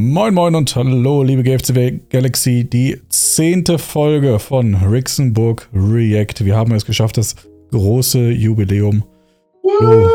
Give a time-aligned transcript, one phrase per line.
[0.00, 6.44] Moin Moin und hallo, liebe GFCW Galaxy, die zehnte Folge von Rixenburg React.
[6.44, 7.34] Wir haben es geschafft, das
[7.72, 9.02] große Jubiläum.
[9.64, 10.08] Oh,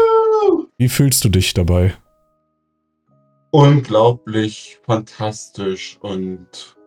[0.78, 1.94] wie fühlst du dich dabei?
[3.52, 6.78] Unglaublich fantastisch und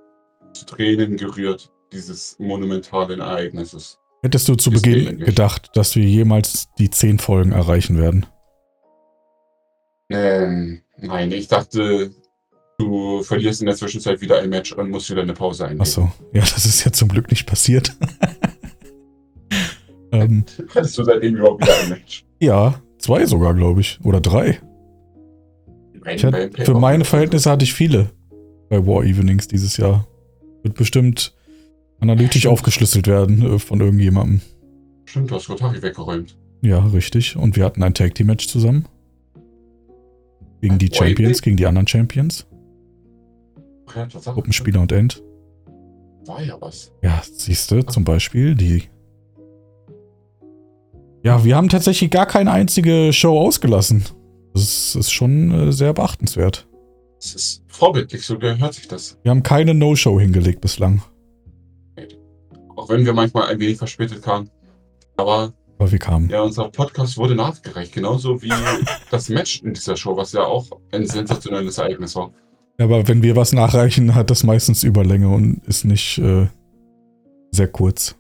[0.54, 3.98] zu Tränen gerührt, dieses monumentalen Ereignisses.
[4.22, 5.26] Hättest du zu Beginn ähnlich.
[5.26, 8.24] gedacht, dass wir jemals die zehn Folgen erreichen werden?
[10.08, 12.10] Ähm, nein, ich dachte,
[12.78, 15.82] du verlierst in der Zwischenzeit wieder ein Match und musst wieder eine Pause einlegen.
[15.82, 17.96] Achso, ja, das ist ja zum Glück nicht passiert.
[20.12, 20.44] ähm,
[20.74, 22.24] Hattest du seitdem überhaupt wieder ein Match?
[22.40, 23.98] ja, zwei sogar, glaube ich.
[24.04, 24.60] Oder drei.
[26.04, 28.10] Hatte, für meine Verhältnisse hatte ich viele
[28.68, 30.06] bei War Evenings dieses Jahr.
[30.62, 31.34] Wird bestimmt
[31.98, 34.40] analytisch aufgeschlüsselt werden äh, von irgendjemandem.
[35.06, 36.36] Stimmt, du hast Rotari weggeräumt.
[36.62, 37.36] Ja, richtig.
[37.36, 38.86] Und wir hatten ein Tag Team Match zusammen.
[40.60, 42.46] Gegen die Champions, gegen die anderen Champions.
[43.94, 44.06] Ja.
[44.32, 45.22] Gruppenspieler und End.
[46.26, 46.92] War ja was.
[47.02, 48.84] Ja, siehst du, zum Beispiel die.
[51.22, 54.04] Ja, wir haben tatsächlich gar keine einzige Show ausgelassen.
[54.52, 56.68] Das ist, ist schon äh, sehr beachtenswert.
[57.20, 59.18] Das ist vorbildlich, so gehört sich das.
[59.22, 61.02] Wir haben keine No-Show hingelegt bislang.
[62.76, 64.50] Auch wenn wir manchmal ein wenig verspätet kamen.
[65.16, 66.28] Aber Aber wir kamen.
[66.28, 68.52] ja, unser Podcast wurde nachgereicht, genauso wie
[69.10, 72.32] das Match in dieser Show, was ja auch ein sensationelles Ereignis war.
[72.78, 76.46] Aber wenn wir was nachreichen, hat das meistens Überlänge und ist nicht äh,
[77.50, 78.16] sehr kurz.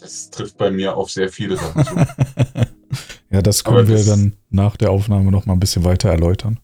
[0.00, 1.94] Das trifft bei mir auf sehr viele Sachen zu.
[3.30, 6.08] ja, das können Aber wir das- dann nach der Aufnahme noch mal ein bisschen weiter
[6.10, 6.58] erläutern.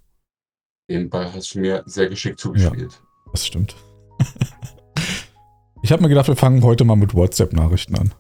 [0.91, 3.00] Den Ball hast du mir sehr geschickt zugespielt.
[3.32, 3.77] Das stimmt.
[5.82, 8.14] ich habe mir gedacht, wir fangen heute mal mit WhatsApp-Nachrichten an.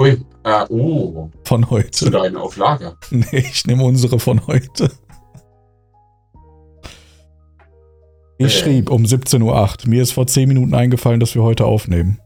[0.00, 2.10] Ui, äh, oh, Von zu heute.
[2.10, 2.96] deinen auf Lager.
[3.10, 4.90] Nee, ich nehme unsere von heute.
[8.38, 8.50] Ich Äh.
[8.50, 9.42] schrieb um 17.08
[9.84, 9.88] Uhr.
[9.90, 12.18] Mir ist vor 10 Minuten eingefallen, dass wir heute aufnehmen.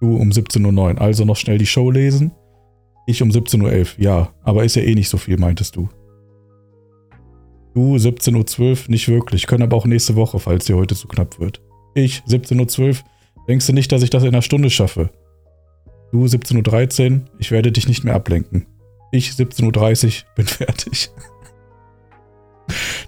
[0.00, 1.00] Du um 17.09 Uhr.
[1.00, 2.32] Also noch schnell die Show lesen.
[3.06, 4.02] Ich um 17.11 Uhr.
[4.04, 5.88] Ja, aber ist ja eh nicht so viel, meintest du.
[7.74, 8.78] Du 17.12 Uhr.
[8.88, 9.46] Nicht wirklich.
[9.46, 11.60] Können aber auch nächste Woche, falls dir heute zu knapp wird.
[11.94, 12.94] Ich 17.12 Uhr.
[13.48, 15.10] Denkst du nicht, dass ich das in einer Stunde schaffe?
[16.12, 17.20] Du 17.13 Uhr.
[17.38, 18.66] Ich werde dich nicht mehr ablenken.
[19.12, 21.10] Ich 17.30 Uhr bin fertig.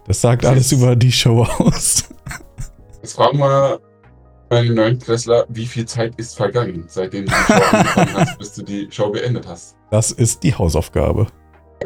[0.06, 2.08] Das sagt alles über die Show aus.
[3.09, 3.81] Jetzt fragen wir
[4.51, 8.53] meinen neuen Klässler, wie viel Zeit ist vergangen, seitdem du die Show angefangen hast, bis
[8.53, 9.77] du die Show beendet hast.
[9.91, 11.27] Das ist die Hausaufgabe.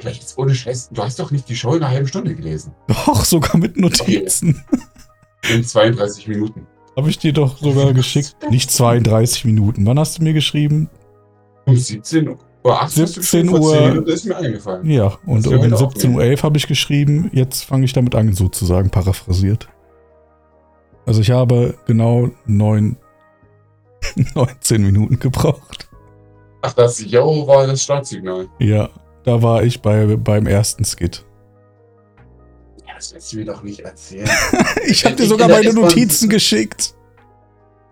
[0.00, 2.74] Vielleicht jetzt ohne Scheiß, du hast doch nicht die Show in einer halben Stunde gelesen.
[2.88, 4.64] Doch, sogar mit Notizen.
[5.48, 6.66] In 32 Minuten.
[6.96, 8.34] Habe ich dir doch sogar geschickt.
[8.50, 9.86] Nicht 32 Minuten.
[9.86, 10.90] Wann hast du mir geschrieben?
[11.66, 12.38] Um 17 Uhr.
[12.64, 13.72] 18 17 vor Uhr.
[13.74, 14.90] 10 Minuten ist mir eingefallen.
[14.90, 18.90] Ja, und um heute 17.11 Uhr habe ich geschrieben, jetzt fange ich damit an, sozusagen
[18.90, 19.68] paraphrasiert.
[21.06, 22.96] Also ich habe genau 9,
[24.34, 25.88] 19 Minuten gebraucht.
[26.62, 28.48] Ach, das Yo war das Startsignal.
[28.60, 28.88] Ja,
[29.24, 31.24] da war ich bei, beim ersten Skit.
[32.86, 34.28] Ja, das willst du mir doch nicht erzählen.
[34.86, 36.94] Ich habe dir sogar meine Notizen geschickt.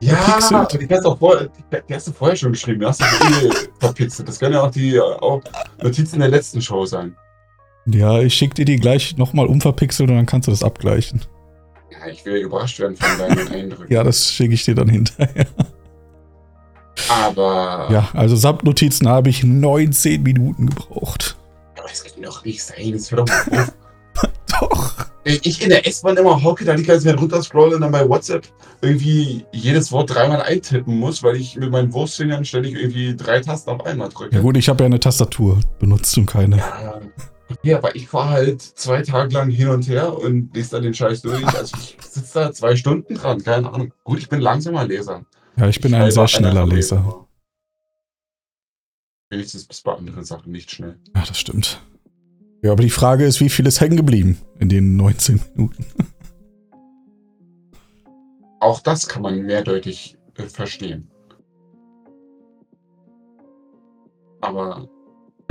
[0.01, 0.91] ja, Verpixelt.
[0.91, 1.49] die hast, du vor,
[1.89, 2.81] die, hast du vorher schon geschrieben.
[2.81, 3.51] Die hast du eh
[3.81, 4.29] verpixelt.
[4.29, 5.41] Das können ja auch die äh, auch
[5.83, 7.17] Notizen der letzten Show sein.
[7.87, 11.23] Ja, ich schicke dir die gleich nochmal umverpixelt und dann kannst du das abgleichen.
[11.91, 13.93] Ja, ich will überrascht werden von deinen Eindrücken.
[13.93, 15.47] Ja, das schicke ich dir dann hinterher.
[17.09, 21.37] Aber, Ja, also samt Notizen habe ich 19 Minuten gebraucht.
[21.79, 22.77] aber das kann doch nicht sein.
[22.79, 23.69] Jetzt hör doch mal.
[24.61, 24.95] Doch.
[25.25, 28.47] Ich in der S-Bahn immer hocke, da die ganze Zeit runterscrolle und dann bei WhatsApp
[28.83, 33.71] irgendwie jedes Wort dreimal eintippen muss, weil ich mit meinen Wurstfingern ständig irgendwie drei Tasten
[33.71, 34.35] auf einmal drücke.
[34.35, 36.57] Ja gut, ich habe ja eine Tastatur benutzt und keine.
[36.59, 37.01] Ja,
[37.63, 40.95] ja, aber ich fahre halt zwei Tage lang hin und her und lese da den
[40.95, 41.47] Scheiß durch.
[41.47, 43.93] Also ich sitze da zwei Stunden dran, keine Ahnung.
[44.05, 45.25] Gut, ich bin langsamer Leser.
[45.57, 47.27] Ja, ich bin ein schreibe sehr schneller Leser.
[49.31, 50.99] Wenigstens bis bei anderen Sachen nicht schnell.
[51.15, 51.81] Ja, das stimmt.
[52.63, 55.87] Ja, aber die Frage ist, wie viel ist hängen geblieben in den 19 Minuten?
[58.61, 61.11] Auch das kann man mehrdeutig äh, verstehen.
[64.43, 64.89] Aber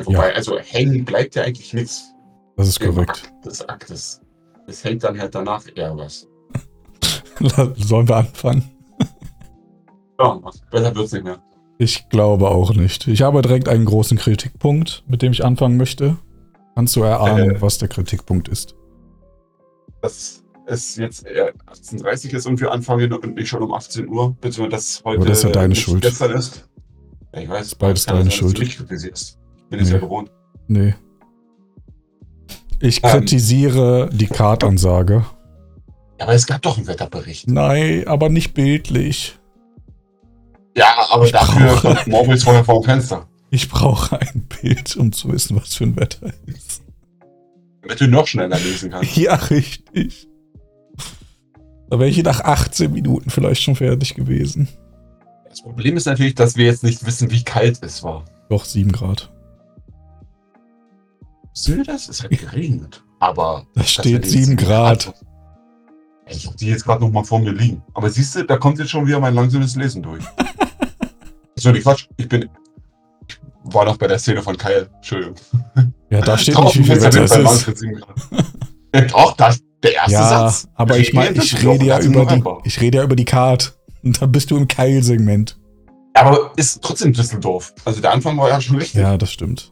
[0.05, 2.13] wobei, also hängen bleibt ja eigentlich nichts.
[2.57, 3.09] Das ist korrekt.
[3.09, 4.21] Akt des Aktes.
[4.67, 6.27] Es hängt dann halt danach eher was.
[7.77, 8.63] Sollen wir anfangen?
[10.19, 11.41] Ja, besser wird's nicht mehr.
[11.77, 13.07] Ich glaube auch nicht.
[13.07, 16.17] Ich habe direkt einen großen Kritikpunkt, mit dem ich anfangen möchte.
[16.75, 17.61] Kannst du erahnen, Äh.
[17.61, 18.75] was der Kritikpunkt ist?
[20.01, 24.35] Dass es jetzt eher 18.30 ist und wir anfangen und nicht schon um 18 Uhr,
[24.41, 26.01] beziehungsweise dass heute Aber das ist ja deine nicht Schuld.
[26.01, 26.69] gestern ist.
[27.33, 28.57] Ja, ich weiß, ist beides ja deine sein, dass Schuld.
[28.57, 28.61] Du.
[28.63, 29.38] Ich
[29.69, 30.29] bin es ja gewohnt.
[30.67, 30.95] Nee.
[32.79, 33.09] Ich Ähm.
[33.11, 35.25] kritisiere die Kartansage.
[36.19, 37.47] Aber es gab doch einen Wetterbericht.
[37.47, 39.37] Nein, aber nicht bildlich.
[40.75, 43.27] Ja, aber Ich dafür kommt Morbis vorher vor dem Fenster.
[43.51, 46.83] Ich brauche ein Bild, um zu wissen, was für ein Wetter ist.
[47.81, 49.15] Damit du noch schneller lesen kannst.
[49.17, 50.27] Ja, richtig.
[51.89, 54.67] Da wäre ich nach 18 Minuten vielleicht schon fertig gewesen.
[55.49, 58.23] Das Problem ist natürlich, dass wir jetzt nicht wissen, wie kalt es war.
[58.49, 59.31] Doch, 7 Grad.
[61.65, 62.09] Das?
[62.09, 63.03] Es hat geregnet.
[63.19, 63.65] Aber.
[63.75, 65.13] Da steht die 7 jetzt- Grad.
[66.27, 67.81] Ich hab die jetzt gerade noch mal vor mir liegen.
[67.95, 70.23] Aber siehst du, da kommt jetzt schon wieder mein langsames Lesen durch.
[71.55, 72.07] so, die Quatsch.
[72.17, 72.49] Ich bin.
[73.27, 73.39] Ich
[73.73, 74.89] war noch bei der Szene von Kyle.
[74.95, 75.35] Entschuldigung.
[76.11, 77.43] Ja, da steht nicht, wie viel Wetter es bei ist.
[77.43, 78.15] Manfred 7 Grad.
[78.95, 80.67] Ja, Doch, das der erste Ja, Satz.
[80.75, 83.75] aber ich meine, ich rede ja über die, ich rede ja über die Card.
[84.03, 85.59] Und da bist du im Keilsegment.
[86.13, 87.73] Aber ist trotzdem Düsseldorf.
[87.85, 89.01] Also der Anfang war ja schon richtig.
[89.01, 89.71] Ja, das stimmt.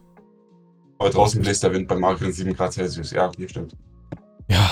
[0.98, 3.12] Aber draußen bläst der Wind bei Margret 7 Grad Celsius.
[3.12, 3.76] Ja, hier stimmt.
[4.48, 4.68] Ja.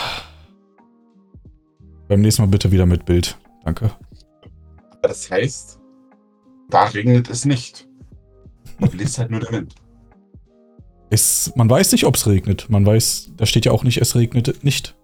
[2.08, 3.38] Beim nächsten Mal bitte wieder mit Bild.
[3.64, 3.90] Danke.
[5.02, 5.80] Das heißt,
[6.70, 7.88] da regnet es nicht.
[8.80, 9.74] Da bläst halt nur der Wind.
[11.10, 12.68] Es, man weiß nicht, ob es regnet.
[12.68, 14.96] Man weiß, da steht ja auch nicht, es regnet nicht.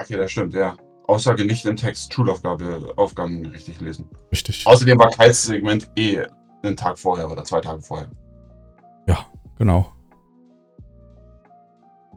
[0.00, 0.76] Okay, das stimmt, ja.
[1.06, 4.08] Aussage nicht im Text Schulaufgabe Aufgaben richtig lesen.
[4.32, 4.66] Richtig.
[4.66, 6.26] Außerdem war Kyles Segment eh
[6.64, 8.10] einen Tag vorher oder zwei Tage vorher.
[9.58, 9.86] Genau.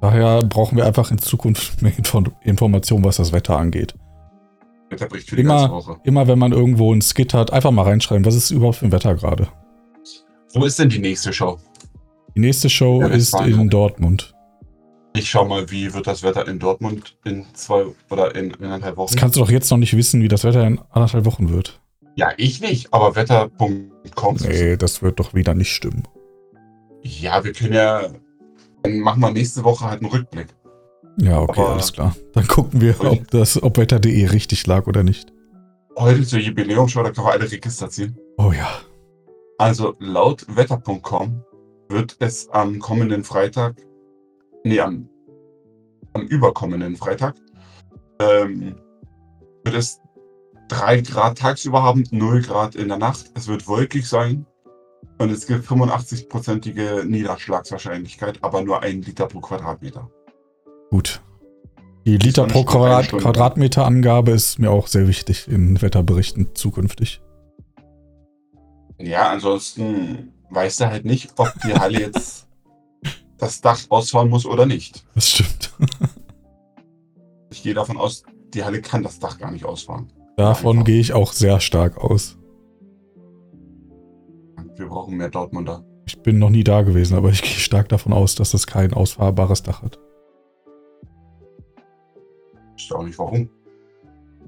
[0.01, 3.96] Daher brauchen wir einfach in Zukunft mehr Info Informationen, was das Wetter angeht.
[4.90, 5.98] Wetterbericht für die Immer- ganze Woche.
[6.04, 8.92] Immer wenn man irgendwo einen Skit hat, einfach mal reinschreiben, was ist überhaupt für ein
[8.92, 9.48] Wetter gerade.
[10.54, 11.57] Wo ist denn die nächste Show?
[12.36, 14.34] Die nächste Show Ja, ist in Dortmund.
[15.16, 19.12] Ich schau mal, wie wird das Wetter in Dortmund in zwei oder in eineinhalb Wochen?
[19.13, 21.81] Das kannst du doch jetzt noch nicht wissen, wie das Wetter in anderthalb Wochen wird.
[22.16, 24.38] ja, ich nicht, aber wetter.com.
[24.48, 26.04] Nee, das wird doch wieder nicht stimmen.
[27.02, 28.02] Ja, wir können ja.
[28.84, 30.48] Dann machen wir nächste Woche halt einen Rückblick.
[31.18, 32.16] Ja, okay, Aber- alles klar.
[32.34, 35.34] Dann gucken wir, ob das, ob Wetter.de richtig lag oder nicht.
[35.98, 38.18] Heute zur Jubiläumshow, da können wir alle Register ziehen.
[38.38, 38.70] Oh ja.
[39.58, 41.44] Also laut wetter.com
[41.90, 43.76] wird es am kommenden Freitag,
[44.64, 45.10] nee, am,
[46.14, 47.36] am überkommenden Freitag,
[48.22, 48.76] ähm,
[49.66, 50.00] wird es
[50.70, 53.31] 3 Grad tagsüber haben, 0 Grad in der Nacht.
[53.34, 54.46] Es wird wolkig sein
[55.18, 60.10] und es gibt 85-prozentige Niederschlagswahrscheinlichkeit, aber nur ein Liter pro Quadratmeter.
[60.90, 61.22] Gut.
[62.06, 63.10] Die Liter pro Quadrat.
[63.10, 67.22] Quadratmeter Angabe ist mir auch sehr wichtig in Wetterberichten zukünftig.
[68.98, 72.48] Ja, ansonsten weißt du halt nicht, ob die Halle jetzt
[73.38, 75.06] das Dach ausfahren muss oder nicht.
[75.16, 75.72] Das stimmt.
[77.52, 78.24] Ich gehe davon aus,
[78.54, 80.12] die Halle kann das Dach gar nicht ausfahren.
[80.38, 82.39] Davon gehe ich auch sehr stark aus.
[84.80, 85.84] Wir brauchen mehr Dortmunder.
[86.08, 88.94] Ich bin noch nie da gewesen, aber ich gehe stark davon aus, dass das kein
[88.94, 90.00] ausfahrbares Dach hat.
[92.78, 93.50] Ich auch nicht warum.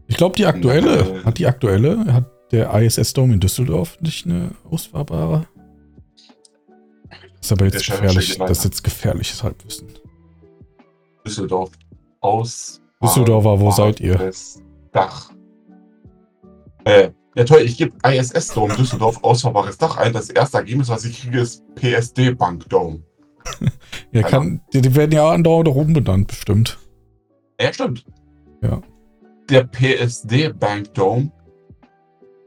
[0.08, 1.24] Ich glaube, die aktuelle, Äh.
[1.26, 5.48] hat die aktuelle, hat der ISS Dome in Düsseldorf nicht eine ausfahrbare?
[7.10, 9.90] Das ist aber jetzt gefährlich, das ist jetzt gefährliches Halbwissen.
[11.26, 11.72] Düsseldorf
[12.22, 12.82] aus.
[13.04, 14.16] Düsseldorfer, wo seid ihr?
[14.16, 14.62] Das
[14.94, 15.32] Dach.
[16.86, 20.14] Äh, ja toll, ich gebe ISS Dome Düsseldorf ausfahrbares Dach ein.
[20.14, 23.04] Das erste Ergebnis, was ich kriege, ist PSD Bank Dome.
[24.14, 26.78] Ja, kann, die, die werden ja andauernd auch umbenannt, bestimmt.
[27.60, 28.06] Ja, stimmt.
[28.62, 28.82] Ja.
[29.50, 31.32] Der PSD Bank Dome,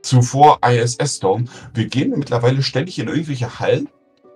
[0.03, 1.47] zuvor ISS Dome.
[1.73, 3.89] Wir gehen mittlerweile ständig in irgendwelche Hallen,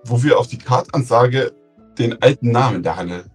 [0.05, 1.51] wo wir auf die Kartansage
[1.99, 3.25] den alten Namen der Halle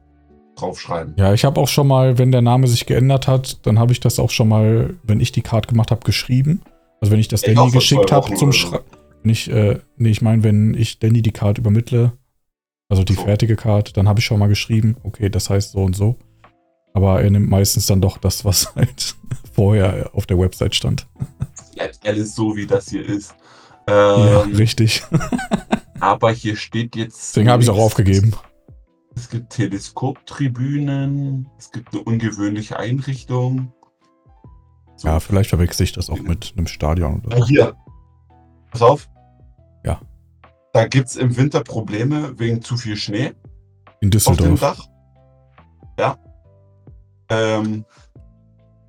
[0.56, 1.14] draufschreiben.
[1.16, 4.00] Ja, ich habe auch schon mal, wenn der Name sich geändert hat, dann habe ich
[4.00, 6.62] das auch schon mal, wenn ich die Card gemacht habe, geschrieben.
[7.00, 8.52] Also wenn ich das Ich Danny geschickt habe zum.
[8.52, 8.84] Schreiben.
[9.22, 12.12] Nicht, äh, nee, ich meine, wenn ich Danny die Card übermittle,
[12.90, 13.22] also die So.
[13.22, 16.16] fertige Card, dann habe ich schon mal geschrieben, okay, das heißt so und so.
[16.92, 19.14] Aber er nimmt meistens dann doch das, was halt
[19.54, 21.06] vorher auf der Website stand.
[21.74, 23.34] Bleibt alles so, wie das hier ist.
[23.88, 25.02] ja, Ähm, richtig.
[26.00, 27.30] aber hier steht jetzt.
[27.34, 28.32] Deswegen habe ich es auch aufgegeben.
[29.16, 33.72] Es gibt Teleskoptribünen, es gibt eine ungewöhnliche Einrichtung.
[34.96, 35.08] So.
[35.08, 37.46] Ja, vielleicht verwechsel ich das auch mit einem Stadion oder so.
[37.46, 37.74] Hier.
[38.70, 39.08] Pass auf.
[39.84, 40.00] Ja.
[40.72, 44.60] Da gibt es im Winter Probleme wegen zu viel Schnee In auf dem Düsseldorf.
[44.60, 44.88] Dach.
[45.98, 46.18] Ja.
[47.30, 47.84] Ähm,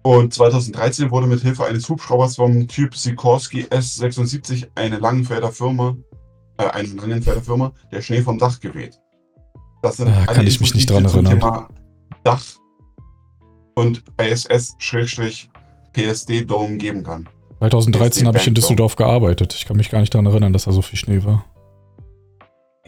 [0.03, 5.95] und 2013 wurde mit Hilfe eines Hubschraubers vom Typ Sikorsky S76 eine Langenfelder Firma,
[6.57, 8.99] äh, eine Langenfelder Firma, der Schnee vom Dach gerät.
[9.81, 11.39] Das sind Ah, kann ich mich nicht dran erinnern.
[11.39, 11.69] Thema
[12.23, 12.43] Dach
[13.75, 14.03] und
[15.95, 17.27] ISS-PSD Dome geben kann.
[17.59, 18.61] 2013 habe ich in Dome.
[18.61, 19.53] Düsseldorf gearbeitet.
[19.55, 21.45] Ich kann mich gar nicht daran erinnern, dass da so viel Schnee war.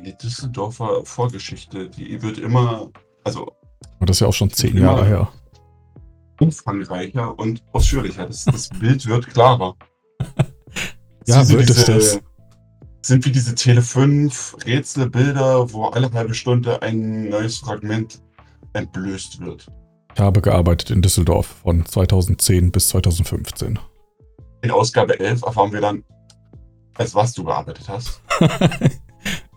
[0.05, 2.89] Die Düsseldorfer Vorgeschichte, die wird immer,
[3.23, 3.51] also
[3.97, 4.77] Aber das ist ja auch schon zehn.
[4.77, 5.29] Jahre her.
[6.39, 8.27] umfangreicher und ausführlicher.
[8.27, 9.75] Das, das Bild wird klarer.
[11.29, 12.19] Ja, Sie wird es das.
[13.01, 18.21] Sind wie diese Tele 5 Rätselbilder, wo alle halbe Stunde ein neues Fragment
[18.71, 19.67] entblößt wird.
[20.17, 23.77] Ich habe gearbeitet in Düsseldorf von 2010 bis 2015.
[24.63, 26.03] In Ausgabe 11 erfahren wir dann,
[26.95, 28.19] als was du gearbeitet hast.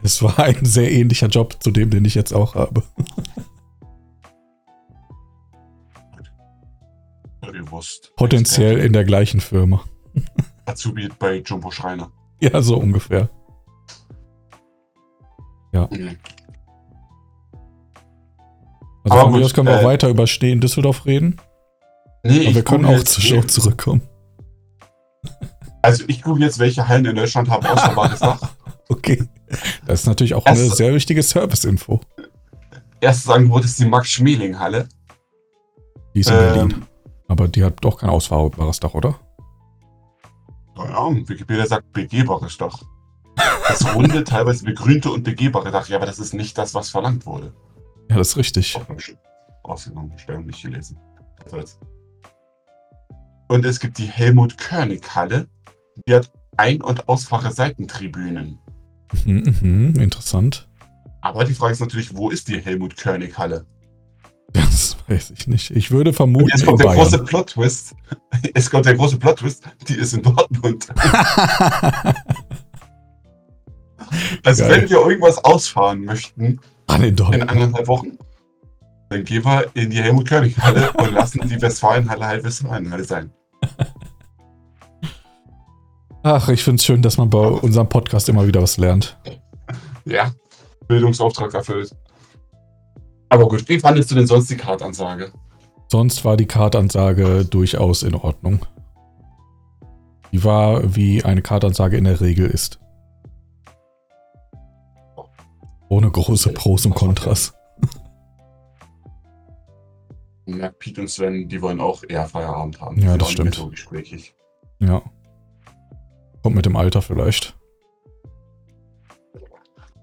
[0.02, 2.82] es war ein sehr ähnlicher Job zu dem, den ich jetzt auch habe.
[7.40, 8.12] Bewusst.
[8.16, 9.82] Potenziell in der gleichen Firma.
[10.66, 12.12] Azubi bei Jumbo Schreiner.
[12.38, 13.30] Ja, so ungefähr.
[15.90, 16.16] Mhm.
[19.10, 21.36] Aber von mir aus können wir auch äh, weiter über Schnee in Düsseldorf reden.
[22.22, 24.02] Nee, Aber wir können auch zur Show zurückkommen.
[25.82, 28.40] Also ich gucke jetzt, welche Hallen in Deutschland haben ausfahrbares Dach.
[28.90, 29.22] Okay.
[29.86, 32.00] Das ist natürlich auch eine Erst- sehr wichtige Service-Info.
[33.00, 34.88] Erstes Angebot ist die Max-Schmeling-Halle.
[36.14, 36.70] Die ist in Berlin.
[36.72, 36.82] Ähm,
[37.28, 39.18] Aber die hat doch kein ausfahrbares Dach, oder?
[40.76, 42.82] ja, Wikipedia sagt begehbares Dach.
[43.68, 45.88] Das runde, teilweise begrünte und begehbare Dach.
[45.88, 47.52] Ja, aber das ist nicht das, was verlangt wurde.
[48.10, 48.78] Ja, das ist richtig.
[49.62, 50.98] Ausgenommen, Stellung nicht gelesen.
[53.48, 55.46] Und es gibt die Helmut-Körnig-Halle.
[56.08, 58.58] Die hat Ein- und Ausfache Seitentribünen.
[59.24, 60.68] Mhm, mhm, interessant.
[61.20, 63.64] Aber die Frage ist natürlich, wo ist die Helmut-Körnig-Halle?
[64.52, 65.70] Das weiß ich nicht.
[65.70, 67.26] Ich würde Und vermuten, jetzt in kommt der große Bayern.
[67.26, 67.94] Plot-Twist.
[68.54, 69.62] Es kommt der große Plot-Twist.
[69.88, 70.88] Die ist in Dortmund.
[74.44, 74.82] Also Geil.
[74.82, 76.58] wenn wir irgendwas ausfahren möchten
[76.90, 78.18] Mann, in anderthalb Wochen,
[79.10, 83.30] dann gehen wir in die Helmut-Körnig-Halle und lassen die Westfalenhalle halt Westfalenhalle sein.
[86.22, 89.18] Ach, ich finde es schön, dass man bei unserem Podcast immer wieder was lernt.
[90.04, 90.32] Ja,
[90.86, 91.94] Bildungsauftrag erfüllt.
[93.28, 95.32] Aber gut, wie fandest du denn sonst die Kartansage?
[95.88, 98.66] Sonst war die Kartansage durchaus in Ordnung.
[100.32, 102.80] Die war, wie eine Kartansage in der Regel ist.
[105.90, 107.52] Ohne große Pros und Kontras.
[110.46, 113.00] Merkt, Pete und Sven, die wollen auch eher Feierabend haben.
[113.00, 113.54] Ja, das stimmt.
[113.56, 114.34] So gesprächig.
[114.78, 115.02] Ja.
[116.42, 117.56] Kommt mit dem Alter vielleicht.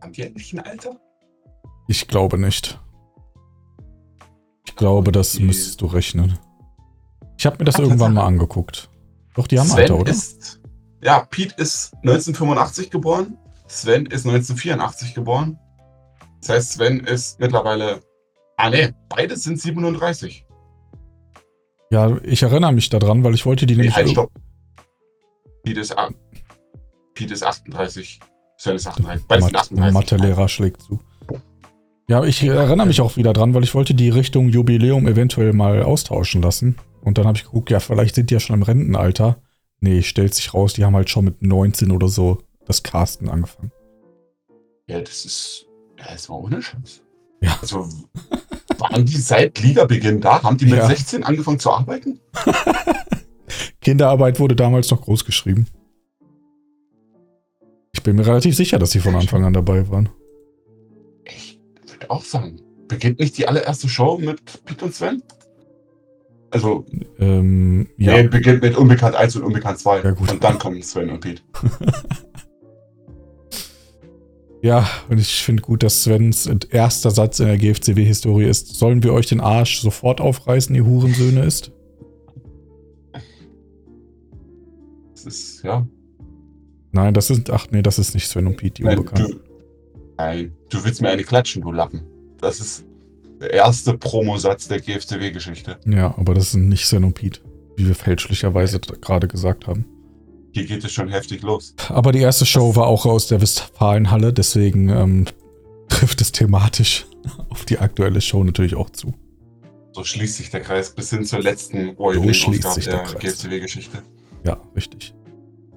[0.01, 0.97] Haben die endlich ein Alter?
[1.87, 2.79] Ich glaube nicht.
[4.65, 6.37] Ich glaube, das Die- müsstest du rechnen.
[7.37, 8.89] Ich habe mir das Ach, irgendwann mal angeguckt.
[9.35, 10.11] Doch, die haben Sven Alter, oder?
[10.11, 10.61] ist.
[11.01, 13.37] Ja, Pete ist 1985 geboren.
[13.67, 15.59] Sven ist 1984 geboren.
[16.39, 17.99] Das heißt, Sven ist mittlerweile.
[18.57, 20.45] Ah, ne, beide sind 37.
[21.91, 23.95] Ja, ich erinnere mich daran, weil ich wollte die Nee, nämlich.
[23.95, 24.31] halt, stopp.
[25.63, 25.95] Pete ist,
[27.13, 28.19] Pete ist 38.
[28.57, 29.25] Sven ist 38.
[29.27, 29.93] Beide sind Mat- 38.
[29.93, 30.99] Mathelehrer schlägt zu.
[32.09, 35.83] Ja, ich erinnere mich auch wieder dran, weil ich wollte die Richtung Jubiläum eventuell mal
[35.83, 36.77] austauschen lassen.
[37.01, 39.41] Und dann habe ich geguckt, ja, vielleicht sind die ja schon im Rentenalter.
[39.81, 43.71] Nee, stellt sich raus, die haben halt schon mit 19 oder so das Casten angefangen.
[44.87, 45.66] Ja, das ist.
[45.99, 47.01] Ja, ist mal ohne Scheiß.
[47.41, 47.57] Ja.
[47.61, 47.87] Also,
[48.77, 50.41] waren die seit Ligabeginn da?
[50.43, 50.87] Haben die mit Ja.
[50.87, 52.19] 16 angefangen zu arbeiten?
[53.81, 55.67] Kinderarbeit wurde damals noch groß geschrieben.
[57.93, 60.09] Ich bin mir relativ sicher, dass sie von Anfang an dabei waren.
[61.25, 62.61] Ich würde auch sagen.
[62.87, 65.21] Beginnt nicht die allererste Show mit Pete und Sven?
[66.51, 66.85] Also,
[67.19, 70.01] Ähm, ja, nee, beginnt mit Unbekannt 1 und Unbekannt 2.
[70.01, 70.31] Ja, gut.
[70.31, 71.41] Und dann kommen Sven und Pete.
[74.61, 79.13] ja, und ich finde gut, dass Svens erster Satz in der GFCW-Historie ist: Sollen wir
[79.13, 81.71] euch den Arsch sofort aufreißen, ihr Hurensöhne ist?
[85.13, 85.87] Das ist, ja.
[86.91, 89.33] Nein, das sind, ach nee, das ist nicht Sven und Pete, die Nein, Unbekannten.
[89.33, 89.39] du,
[90.17, 92.01] nein, du willst mir eine klatschen, du Lappen.
[92.39, 92.85] Das ist
[93.39, 95.77] der erste Promosatz der GFCW-Geschichte.
[95.85, 97.41] Ja, aber das sind nicht Sven und Pete,
[97.75, 99.85] wie wir fälschlicherweise gerade gesagt haben.
[100.57, 101.75] Hier geht es schon heftig los.
[101.89, 105.25] Aber die erste Show war auch aus der Westfalenhalle, deswegen ähm,
[105.87, 107.05] trifft es thematisch
[107.49, 109.13] auf die aktuelle Show natürlich auch zu.
[109.91, 113.19] So schließt sich der Kreis bis hin zur letzten So schließt sich der der.
[113.19, 114.01] GFCW-Geschichte.
[114.45, 115.13] Ja, richtig.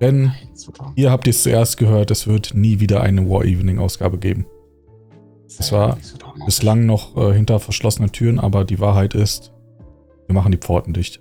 [0.01, 0.95] Denn Super.
[0.97, 4.47] ihr habt es zuerst gehört, es wird nie wieder eine War Evening-Ausgabe geben.
[5.59, 5.99] Das war.
[6.47, 9.53] Bislang noch äh, hinter verschlossenen Türen, aber die Wahrheit ist,
[10.27, 11.21] wir machen die Pforten dicht.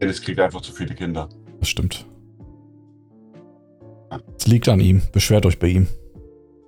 [0.00, 1.28] Dennis kriegt einfach zu viele Kinder.
[1.60, 2.06] Das stimmt.
[4.38, 5.02] Es liegt an ihm.
[5.12, 5.86] Beschwert euch bei ihm.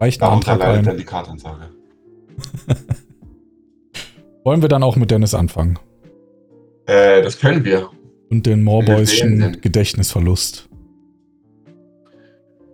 [0.00, 0.85] Reicht Darunter Antrag ein.
[0.85, 1.70] dann die Kartansage.
[4.44, 5.78] Wollen wir dann auch mit Dennis anfangen?
[6.87, 7.90] Äh, das können wir.
[8.30, 9.61] Und den den.
[9.61, 10.68] Gedächtnisverlust.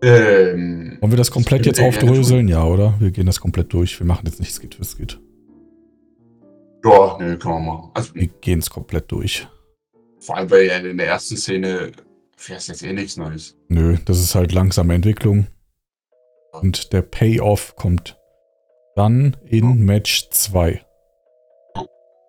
[0.02, 2.48] Ähm, Wollen wir das komplett können jetzt aufdröseln?
[2.48, 2.94] Ja, oder?
[3.00, 3.98] Wir gehen das komplett durch.
[3.98, 5.18] Wir machen jetzt nicht Skit für Skit.
[6.84, 7.90] Ja, ne, können wir machen.
[7.94, 9.48] Also, Wir gehen es komplett durch.
[10.20, 11.90] vor allem, weil ja in der ersten Szene
[12.36, 13.56] fährst jetzt eh nichts Neues.
[13.68, 15.46] Nö, das ist halt langsame Entwicklung.
[16.52, 18.18] Und der Payoff kommt
[18.94, 20.82] dann in Match 2.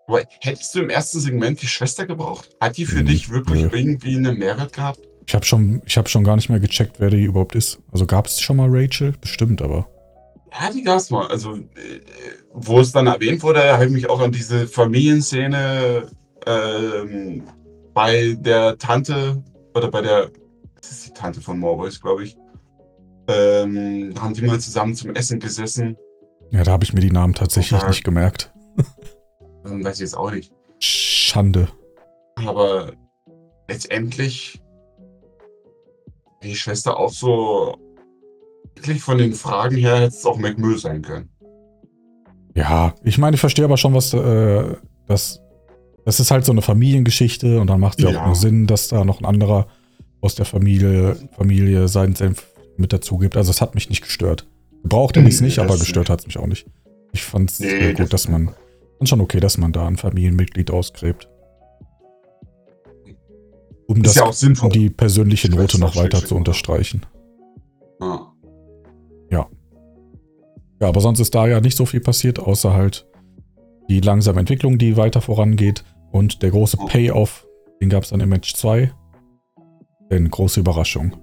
[0.07, 2.49] Aber hättest du im ersten Segment die Schwester gebraucht?
[2.61, 3.69] Hat die für Hm, dich wirklich nö.
[3.73, 4.99] irgendwie einen Mehrwert gehabt?
[5.27, 7.79] Ich habe schon, ich hab schon gar nicht mehr gecheckt, wer die überhaupt ist.
[7.91, 9.13] Also gab es schon mal Rachel?
[9.19, 9.87] Bestimmt, aber.
[10.53, 11.27] Ja, die gab's mal.
[11.27, 11.61] Also, äh,
[12.53, 16.07] wo es dann erwähnt wurde, habe ich mich auch an diese Familienszene
[16.45, 17.43] ähm,
[17.93, 19.43] bei der Tante
[19.77, 20.31] oder bei der,
[20.75, 22.37] das ist die Tante von Morboys, glaube ich.
[23.27, 25.97] Ähm, haben die mal zusammen zum Essen gesessen.
[26.51, 28.53] Ja, da habe ich mir die Namen tatsächlich nicht gemerkt.
[29.65, 30.53] Ähm, weiß ich jetzt auch nicht.
[30.79, 31.67] Schande.
[32.35, 32.93] Aber
[33.67, 34.61] letztendlich
[36.41, 37.75] die Schwester auch so
[38.75, 41.29] wirklich von den Fragen her hätte es auch McMüll sein können.
[42.55, 44.75] Ja, ich meine, ich verstehe aber schon, was äh,
[45.07, 45.41] das.
[46.07, 48.87] Das ist halt so eine Familiengeschichte und dann macht es ja auch nur Sinn, dass
[48.87, 49.67] da noch ein anderer
[50.21, 52.47] aus der Familie, Familie seinen Senf
[52.77, 53.35] mit dazu gibt.
[53.35, 54.47] Also es hat mich nicht gestört.
[54.83, 56.65] Gebraucht hätte ich es nicht, aber das gestört hat es mich auch nicht.
[57.11, 58.51] Ich fand es Nee, gut, das- dass man.
[58.99, 61.27] Fand schon okay, dass man da ein Familienmitglied ausgräbt.
[63.87, 64.67] Um, Ist das, ja auch sinnvoll.
[64.67, 67.05] um die persönliche Note noch das weiter zu unterstreichen.
[69.29, 69.45] Ja.
[70.79, 73.07] Ja, aber sonst ist da ja nicht so viel passiert, außer halt
[73.89, 76.85] die langsame Entwicklung, die weiter vorangeht und der große Oh.
[76.85, 77.47] Payoff,
[77.81, 78.91] den gab es dann im Match 2.
[80.09, 81.17] Denn große Überraschung.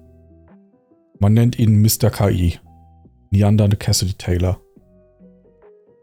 [1.19, 2.11] Man nennt ihn Mr.
[2.11, 2.59] KI.
[3.31, 4.61] Neander Cassidy Taylor.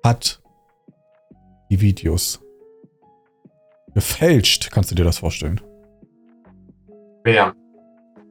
[0.04, 0.42] Hat
[1.70, 2.40] die Videos
[3.94, 4.72] gefälscht.
[4.72, 5.62] Kannst du dir das vorstellen?
[7.24, 7.54] Wer?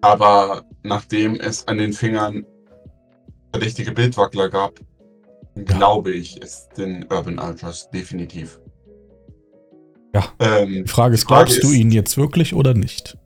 [0.01, 2.45] Aber nachdem es an den Fingern
[3.53, 4.81] verdächtige Bildwackler gab,
[5.55, 8.61] glaube ich es den Urban Ultras definitiv.
[10.15, 10.25] Ja.
[10.41, 13.17] Ähm, Die Frage ist, Die Frage glaubst du ist- ihn jetzt wirklich oder nicht?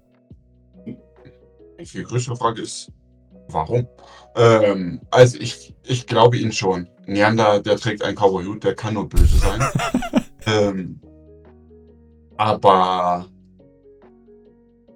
[1.93, 2.91] die größere Frage ist,
[3.49, 3.87] warum?
[4.37, 6.89] Ähm, also ich, ich glaube ihn schon.
[7.07, 9.61] Neander, der trägt einen Cowboy-Hut, der kann nur böse sein.
[10.47, 11.01] ähm,
[12.37, 13.27] aber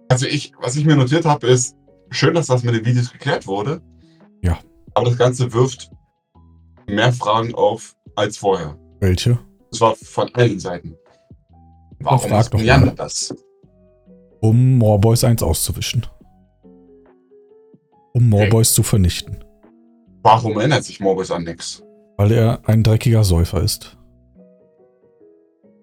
[0.08, 1.76] also ich, was ich mir notiert habe, ist
[2.10, 3.82] schön, dass das mit den Videos geklärt wurde.
[4.42, 4.58] Ja.
[4.94, 5.90] Aber das Ganze wirft
[6.88, 8.78] mehr Fragen auf als vorher.
[9.00, 9.38] Welche?
[9.70, 10.96] Das war von allen Seiten.
[12.00, 12.94] Warum frag macht doch mal.
[12.94, 13.34] das?
[14.40, 16.06] Um Morboys 1 auszuwischen.
[18.12, 19.44] Um Morboys zu vernichten.
[20.22, 21.82] Warum erinnert sich Morbus an nichts?
[22.16, 23.96] Weil er ein dreckiger Säufer ist.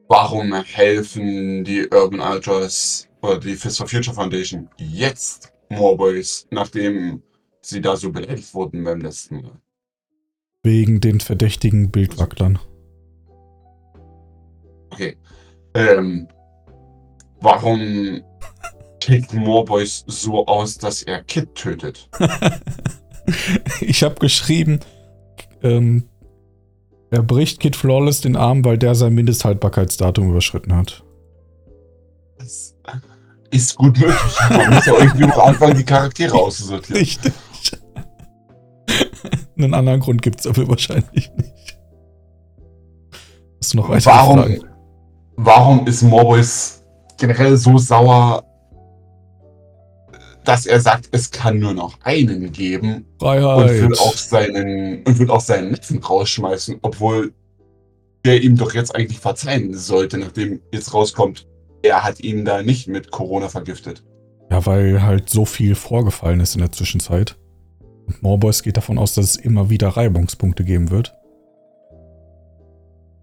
[0.07, 7.23] Warum helfen die Urban Ultras oder die Fist for Future Foundation jetzt Morboys, nachdem
[7.61, 9.59] sie da so beleidigt wurden beim letzten Mal?
[10.63, 12.59] Wegen den verdächtigen Bildwacklern.
[14.91, 15.17] Okay.
[15.75, 16.27] Ähm,
[17.41, 18.21] warum
[19.01, 22.09] tickt Morboys so aus, dass er Kid tötet?
[23.81, 24.79] ich habe geschrieben,
[25.61, 26.07] ähm,
[27.11, 31.03] er bricht Kid Flawless den Arm, weil der sein Mindesthaltbarkeitsdatum überschritten hat.
[32.37, 32.75] Das
[33.51, 34.15] ist gut möglich.
[34.49, 36.99] Man muss ja irgendwie am Anfang die Charaktere aussortieren.
[36.99, 37.33] Richtig.
[39.57, 41.79] Einen anderen Grund gibt es dafür wahrscheinlich nicht.
[43.61, 44.74] Hast du noch weitere Warum, Fragen?
[45.37, 46.83] Warum ist Morboys
[47.17, 48.43] generell so sauer,
[50.43, 54.17] dass er sagt, es kann nur noch einen geben und will auch Freiheit.
[54.17, 57.33] seinen und will auch seinen Neffen rausschmeißen, obwohl
[58.25, 61.47] der ihm doch jetzt eigentlich verzeihen sollte, nachdem jetzt rauskommt,
[61.83, 64.03] er hat ihn da nicht mit Corona vergiftet.
[64.49, 67.37] Ja, weil halt so viel vorgefallen ist in der Zwischenzeit.
[68.07, 71.15] Und Morboys geht davon aus, dass es immer wieder Reibungspunkte geben wird.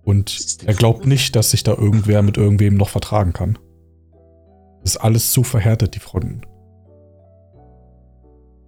[0.04, 3.58] Und er glaubt nicht, dass sich da irgendwer mit irgendwem noch vertragen kann.
[4.82, 6.42] Das ist alles zu verhärtet, die Fronten.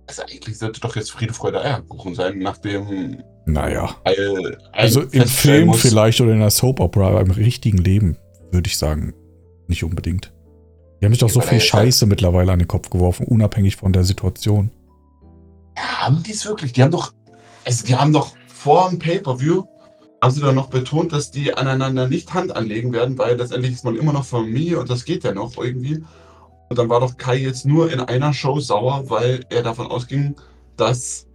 [0.07, 3.97] Also eigentlich sollte doch jetzt Friede, Freude, Eierkuchen sein, nachdem Naja.
[4.05, 8.17] Eil, Also im Film muss, vielleicht oder in der Soap Opera, aber im richtigen Leben
[8.53, 9.15] würde ich sagen,
[9.67, 10.33] nicht unbedingt.
[11.01, 13.93] Die haben sich doch so viel halt- Scheiße mittlerweile an den Kopf geworfen, unabhängig von
[13.93, 14.71] der Situation.
[15.77, 16.73] Haben die es wirklich?
[16.75, 17.13] Die haben doch,
[17.65, 19.65] also die haben doch vor dem Pay-Per-View,
[20.25, 23.85] haben sie doch noch betont, dass die aneinander nicht Hand anlegen werden, weil letztendlich ist
[23.85, 26.03] man immer noch Familie und das geht ja noch irgendwie.
[26.71, 30.35] Und dann war doch Kai jetzt nur in einer Show sauer, weil er davon ausging,
[30.79, 31.27] dass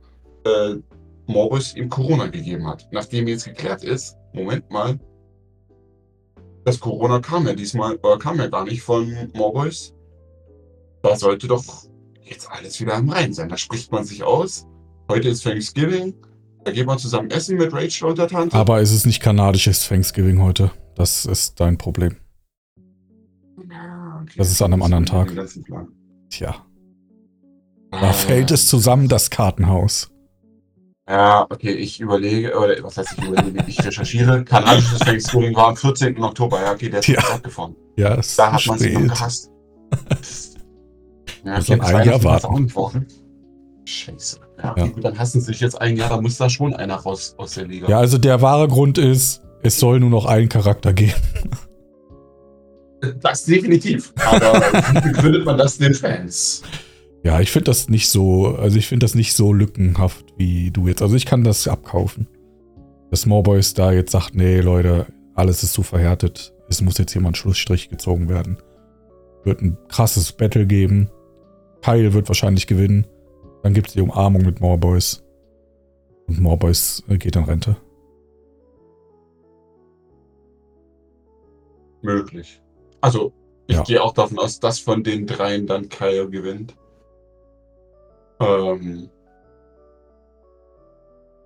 [0.43, 0.78] äh,
[1.28, 2.88] Morbus ihm Corona gegeben hat.
[2.91, 4.99] Nachdem jetzt geklärt ist, Moment mal,
[6.65, 9.93] das Corona kam ja diesmal, äh, kam ja gar nicht von Morbus.
[11.04, 11.63] Da sollte doch
[12.23, 13.49] jetzt alles wieder im Reinen sein.
[13.49, 14.65] Da spricht man sich aus.
[15.08, 16.15] Heute ist Thanksgiving.
[16.63, 18.56] Da gehen wir zusammen essen mit Rachel und der Tante.
[18.56, 20.72] Aber es ist nicht kanadisches Thanksgiving heute.
[20.95, 22.17] Das ist dein Problem.
[23.69, 24.34] Ja, okay.
[24.38, 25.32] Das ist an einem anderen Tag.
[26.30, 26.56] Tja,
[27.91, 30.12] da fällt es zusammen, das Kartenhaus.
[31.08, 34.43] Ja, okay, ich überlege, oder was heißt ich überlege, ich recherchiere.
[34.43, 36.22] Kanadisches Thanksgiving war am 14.
[36.22, 37.19] Oktober, ja, okay, der ist Ja.
[37.19, 37.36] ja.
[37.36, 37.76] abgefahren.
[37.95, 39.52] Ja, es Da ist hat man sich noch gehasst.
[41.45, 43.08] Ja, Also ein okay, Jahr Weihnachten warten.
[43.86, 44.41] Scheiße.
[44.62, 44.88] Ja, Ja.
[44.88, 47.54] gut, dann hassen sie sich jetzt ein Jahr, da muss da schon einer raus aus
[47.56, 47.88] der Liga.
[47.89, 51.13] Ja, also der wahre Grund ist, es soll nur noch einen Charakter geben.
[53.22, 54.13] Das definitiv.
[54.17, 54.60] Aber
[54.93, 56.62] wie begründet man das den Fans?
[57.24, 60.88] Ja, ich finde das nicht so, also ich finde das nicht so lückenhaft wie du
[60.88, 61.02] jetzt.
[61.02, 62.28] Also ich kann das abkaufen.
[63.10, 66.54] Dass Morboys da jetzt sagt, nee, Leute, alles ist zu verhärtet.
[66.69, 68.58] Es muss jetzt ein Schlussstrich gezogen werden.
[69.43, 71.10] Wird ein krasses Battle geben.
[71.82, 73.08] Kyle wird wahrscheinlich gewinnen.
[73.63, 75.24] Dann gibt es die Umarmung mit Morboys.
[76.28, 77.76] Und Morboys äh, geht in Rente.
[82.02, 82.62] Möglich.
[83.02, 83.34] Also,
[83.67, 83.84] ich Ja.
[83.84, 86.76] gehe auch davon aus, dass von den dreien dann Kyle gewinnt.
[88.39, 89.10] Ähm,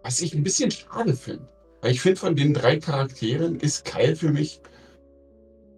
[0.03, 1.47] was ich ein bisschen schade finde.
[1.81, 4.61] Weil ich finde, von den drei Charakteren ist Kyle für mich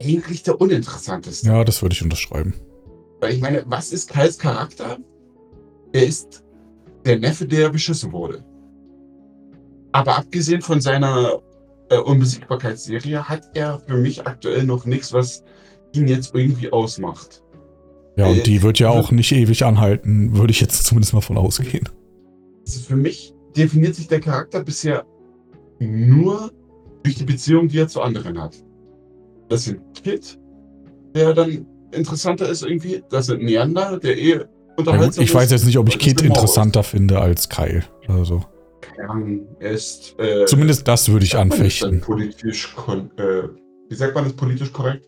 [0.02, 1.48] eigentlich der uninteressanteste.
[1.48, 2.54] Ja, das würde ich unterschreiben.
[3.22, 4.98] Weil ich meine, was ist Kyles Charakter?
[5.96, 6.44] Er ist
[7.06, 8.44] der Neffe, der beschissen wurde.
[9.94, 11.40] Aber abgesehen von seiner
[11.90, 15.42] äh, Unbesiegbarkeitsserie hat er für mich aktuell noch nichts, was
[15.94, 17.42] ihn jetzt irgendwie ausmacht.
[18.18, 21.22] Ja, Äh, und die wird ja auch nicht ewig anhalten, würde ich jetzt zumindest mal
[21.22, 21.88] von ausgehen.
[22.66, 25.06] Also für mich definiert sich der Charakter bisher
[25.80, 26.52] nur
[27.04, 28.62] durch die Beziehung, die er zu anderen hat.
[29.48, 30.38] Das sind Kid,
[31.16, 33.02] der dann interessanter ist irgendwie.
[33.10, 36.28] Das sind Neander, der eh gut, ich weiß jetzt nicht, ob ich das Kid ist
[36.28, 37.84] interessanter finde als Kyle.
[38.08, 38.44] Also,
[38.82, 40.16] Kern ist.
[40.20, 41.92] Äh, zumindest das würde ich anfechten.
[41.92, 42.76] dann Politisch
[43.18, 43.44] äh,
[43.90, 45.06] wie sagt man das politisch korrekt?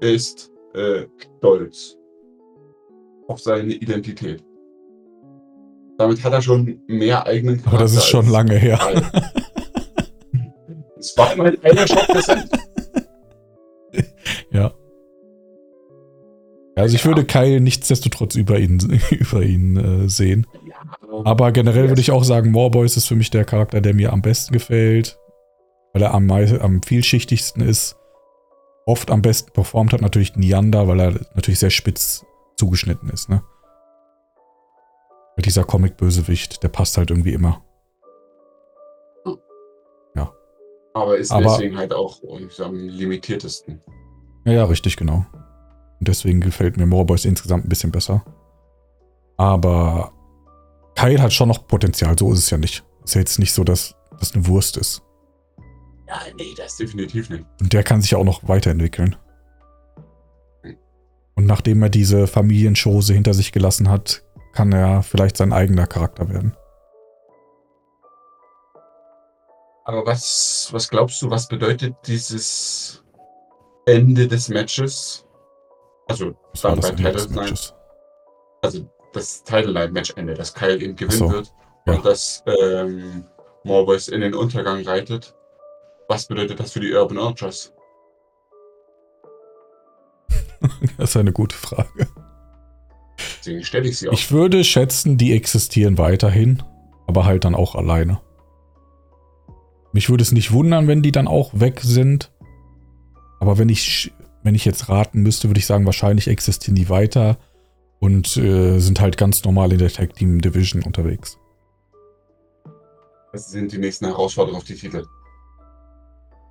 [0.00, 1.04] Er ist äh,
[1.38, 1.96] stolz
[3.28, 4.42] auf seine Identität.
[5.98, 7.76] Damit hat er schon mehr eigenen Charakter.
[7.76, 8.78] Aber das ist schon lange her.
[10.98, 12.48] Es war immerhin einer Schock präsent.
[14.50, 14.72] Ja.
[16.74, 18.78] Also ich würde Kyle nichtsdestotrotz über ihn,
[19.10, 20.46] über ihn äh, sehen.
[20.66, 20.76] Ja,
[21.24, 24.22] Aber generell würde ich auch sagen, Morboys ist für mich der Charakter, der mir am
[24.22, 25.18] besten gefällt.
[25.92, 27.96] Weil er am, am vielschichtigsten ist.
[28.86, 32.24] Oft am besten performt hat natürlich Niander, weil er natürlich sehr spitz
[32.56, 33.42] zugeschnitten ist, ne?
[35.38, 37.62] Dieser Comic-Bösewicht, der passt halt irgendwie immer.
[40.94, 42.20] aber ist Aber- deswegen halt auch
[42.60, 43.80] am limitiertesten.
[44.44, 45.24] Ja, ja, richtig, genau.
[46.02, 48.24] Und deswegen gefällt mir Morboys insgesamt ein bisschen besser.
[49.36, 50.12] Aber
[50.96, 52.84] Kyle hat schon noch Potenzial, so ist es ja nicht.
[53.04, 55.00] Ist ja jetzt nicht so, dass das eine Wurst ist.
[56.08, 57.44] Ja, nee, das definitiv nicht.
[57.60, 59.14] Und der kann sich ja auch noch weiterentwickeln.
[61.36, 66.28] Und nachdem er diese Familienschose hinter sich gelassen hat, kann er vielleicht sein eigener Charakter
[66.28, 66.56] werden.
[69.84, 73.04] Aber was, was glaubst du, was bedeutet dieses
[73.86, 75.24] Ende des Matches?
[76.12, 77.54] Also, Das war das Title
[78.62, 81.52] also das Title Night Match Ende, dass Kyle eben gewinnen so, wird
[81.86, 81.94] ja.
[81.94, 83.24] und dass ähm,
[83.64, 85.34] Morboys in den Untergang reitet.
[86.08, 87.72] Was bedeutet das für die Urban Ultras?
[90.96, 92.06] Das ist eine gute Frage.
[93.40, 94.12] Deswegen stelle ich sie auch.
[94.12, 96.62] Ich würde schätzen, die existieren weiterhin,
[97.08, 98.20] aber halt dann auch alleine.
[99.92, 102.30] Mich würde es nicht wundern, wenn die dann auch weg sind.
[103.40, 104.12] Aber wenn ich,
[104.42, 107.38] wenn ich jetzt raten müsste, würde ich sagen, wahrscheinlich existieren die weiter
[108.00, 111.38] und äh, sind halt ganz normal in der Tag Team Division unterwegs.
[113.32, 115.06] Das sind die nächsten Herausforderungen auf die Titel.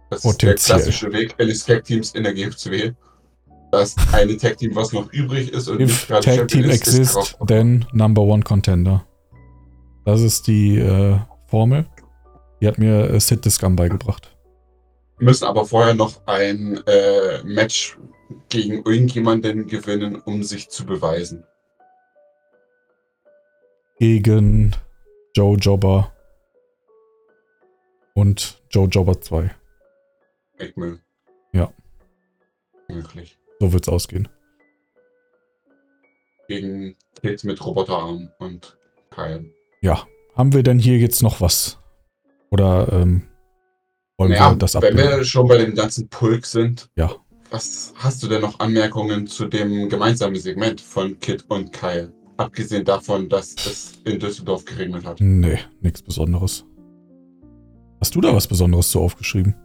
[0.09, 0.55] Das ist Potenziell.
[0.55, 2.91] der klassische Weg eines Tag Teams in der GFCW.
[3.71, 6.87] Das eine Tag Team, was noch übrig ist und If nicht gerade Tag Team ist,
[6.87, 9.05] ist exist, then Number One Contender.
[10.05, 11.85] Das ist die äh, Formel.
[12.61, 14.30] Die hat mir äh, Sid Scum beigebracht.
[15.21, 17.97] Müssen aber vorher noch ein äh, Match
[18.49, 21.45] gegen irgendjemanden gewinnen, um sich zu beweisen.
[23.99, 24.75] Gegen
[25.35, 26.11] Joe Jobber
[28.15, 29.51] und Joe Jobber 2.
[30.57, 30.99] Eggmill.
[31.53, 31.71] Ja.
[32.87, 33.37] Möglich.
[33.59, 34.27] So wird's ausgehen.
[36.47, 38.77] Gegen Kid mit Roboterarm und
[39.11, 39.45] Kyle.
[39.81, 40.05] Ja.
[40.35, 41.77] Haben wir denn hier jetzt noch was?
[42.49, 43.27] Oder ähm,
[44.21, 45.17] wollen Naja, wir das wenn abbilden?
[45.17, 47.11] wir schon bei dem ganzen Pulk sind, Ja.
[47.49, 52.13] was hast du denn noch Anmerkungen zu dem gemeinsamen Segment von Kid und Kyle?
[52.37, 55.17] Abgesehen davon, dass es in Düsseldorf geregnet hat.
[55.19, 56.65] Nee, nichts Besonderes.
[57.99, 59.55] Hast du da was Besonderes zu aufgeschrieben?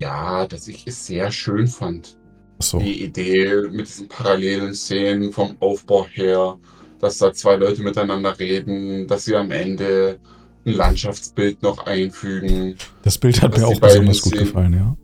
[0.00, 2.16] Ja, dass ich es sehr schön fand.
[2.58, 2.78] Achso.
[2.78, 6.58] Die Idee mit diesen parallelen Szenen vom Aufbau her,
[7.00, 10.18] dass da zwei Leute miteinander reden, dass sie am Ende
[10.64, 12.76] ein Landschaftsbild noch einfügen.
[13.02, 14.96] Das Bild hat mir die auch besonders gut sehen- gefallen, ja.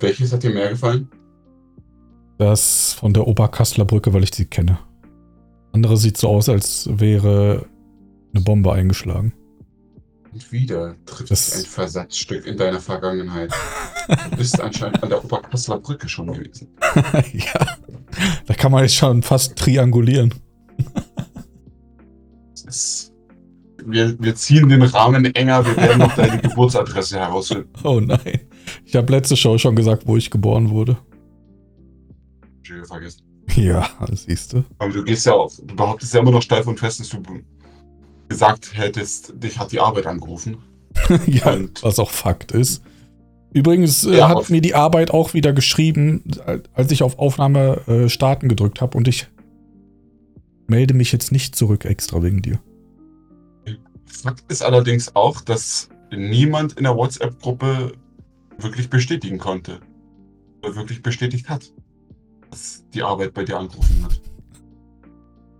[0.00, 1.08] Welches hat dir mehr gefallen?
[2.38, 4.78] Das von der Oberkassler Brücke, weil ich sie kenne.
[5.72, 7.66] Andere sieht so aus, als wäre
[8.34, 9.32] eine Bombe eingeschlagen.
[10.32, 13.52] Und wieder trifft Das- ein Versatzstück in deiner Vergangenheit.
[14.30, 16.68] Du bist anscheinend an der Oberkasseler Brücke schon gewesen.
[17.32, 17.76] ja.
[18.46, 20.32] Da kann man jetzt schon fast triangulieren.
[22.54, 23.09] Es ist,
[23.86, 27.68] wir, wir ziehen den Rahmen enger, wir werden noch deine Geburtsadresse herausfinden.
[27.84, 28.40] Oh nein.
[28.84, 30.96] Ich habe letzte Show schon gesagt, wo ich geboren wurde.
[32.70, 33.22] Hab vergessen.
[33.56, 34.64] Ja, siehst du.
[34.78, 37.20] Aber du gehst ja auf, du behauptest ja immer noch steif und fest, dass du
[38.28, 40.58] gesagt hättest, dich hat die Arbeit angerufen.
[41.26, 42.82] ja, Und- was auch Fakt ist.
[43.52, 46.22] Übrigens äh, Ja, hat mir die Arbeit auch wieder geschrieben,
[46.72, 49.26] als ich auf Aufnahme äh, starten gedrückt habe und ich
[50.68, 52.60] melde mich jetzt nicht zurück extra wegen dir.
[54.20, 57.92] Fakt ist allerdings auch, dass niemand in der WhatsApp-Gruppe
[58.58, 59.80] wirklich bestätigen konnte.
[60.62, 61.72] Oder wirklich bestätigt hat,
[62.50, 64.20] dass die Arbeit bei dir angerufen hat.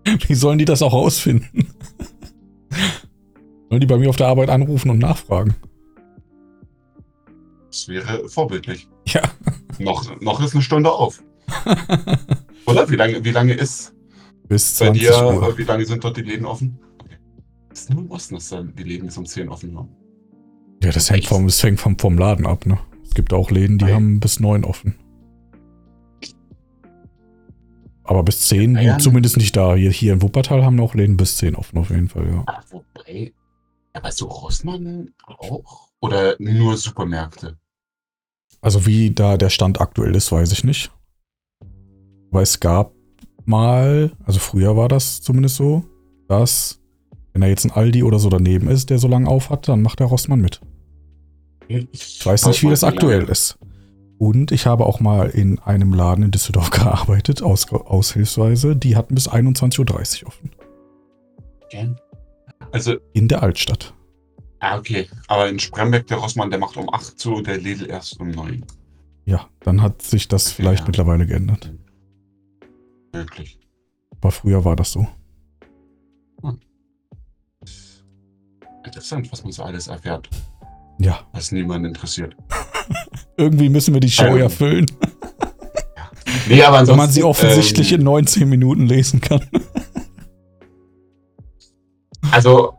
[0.27, 1.67] Wie sollen die das auch rausfinden?
[3.69, 5.55] sollen die bei mir auf der Arbeit anrufen und nachfragen?
[7.67, 8.87] Das wäre vorbildlich.
[9.07, 9.21] Ja.
[9.79, 11.23] Noch, noch ist eine Stunde auf.
[12.67, 12.87] Oder?
[12.87, 13.95] Wie lange, wie lange ist
[14.47, 15.57] Bis bei 20 dir, Uhr.
[15.57, 16.77] wie lange sind dort die Läden offen?
[17.71, 19.89] Ist nur im Osten, dass da die Läden bis um 10 offen haben.
[20.83, 22.79] Ja, das hängt vom, das hängt vom, vom Laden ab, ne?
[23.03, 23.93] Es gibt auch Läden, die Ei.
[23.93, 24.95] haben bis 9 offen.
[28.03, 28.97] Aber bis 10, Ja, ja.
[28.97, 29.75] zumindest nicht da.
[29.75, 32.45] Hier, hier in Wuppertal haben auch Läden bis 10 offen, auf jeden Fall, ja.
[32.71, 33.33] Wobei,
[33.93, 35.89] aber so Rossmann auch?
[36.01, 37.57] Oder nur Supermärkte?
[38.59, 40.91] Also wie da der Stand aktuell ist, weiß ich nicht.
[42.31, 42.93] Aber es gab
[43.45, 45.83] mal, also früher war das zumindest so,
[46.27, 46.80] dass
[47.33, 49.81] wenn da jetzt ein Aldi oder so daneben ist, der so lange auf hat, dann
[49.81, 50.61] macht der Rossmann mit.
[51.67, 53.57] Ich weiß nicht, wie das aktuell ist.
[54.17, 58.75] Und ich habe auch mal in einem Laden in Düsseldorf gearbeitet, aus, aushilfsweise.
[58.75, 60.51] Die hatten bis 21.30 Uhr offen.
[61.63, 61.89] Okay.
[62.71, 63.93] Also, In der Altstadt.
[64.59, 65.07] ah, okay.
[65.27, 68.65] Aber in Spremberg, der Rossmann, der macht um 8 zu, der Lidl erst um 9.
[69.25, 70.87] Ja, dann hat sich das Okay, vielleicht ja.
[70.87, 71.73] mittlerweile geändert.
[73.13, 73.59] Möglich.
[74.19, 75.07] Aber früher war das so.
[78.83, 80.29] Interessant, was man so alles erfährt,
[80.99, 82.35] Ja, was niemanden interessiert.
[83.37, 84.85] irgendwie müssen wir die Show Ähm, ja füllen,
[86.47, 89.41] Nee, aber wenn man sie offensichtlich ähm, in 19 Minuten lesen kann.
[92.29, 92.75] Also,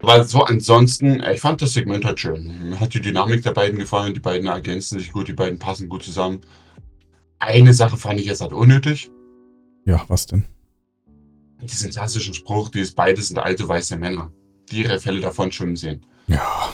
[0.00, 2.70] weil so ansonsten, äh, ich fand das Segment halt schön.
[2.70, 5.88] Mir hat die Dynamik der beiden gefallen, die beiden ergänzen sich gut, die beiden passen
[5.88, 6.42] gut zusammen.
[7.40, 9.10] Eine Sache fand ich jetzt halt unnötig.
[9.86, 10.44] Ja, was denn?
[11.62, 14.30] Diesen klassischen Spruch, dieses beides sind alte weiße Männer,
[14.70, 16.04] die ihre Fälle davon schwimmen sehen.
[16.26, 16.70] Ja,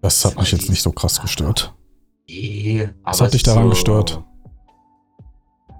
[0.00, 1.74] das hat mich jetzt nicht so krass gestört.
[2.28, 4.22] Nee, Was hat dich daran gestört?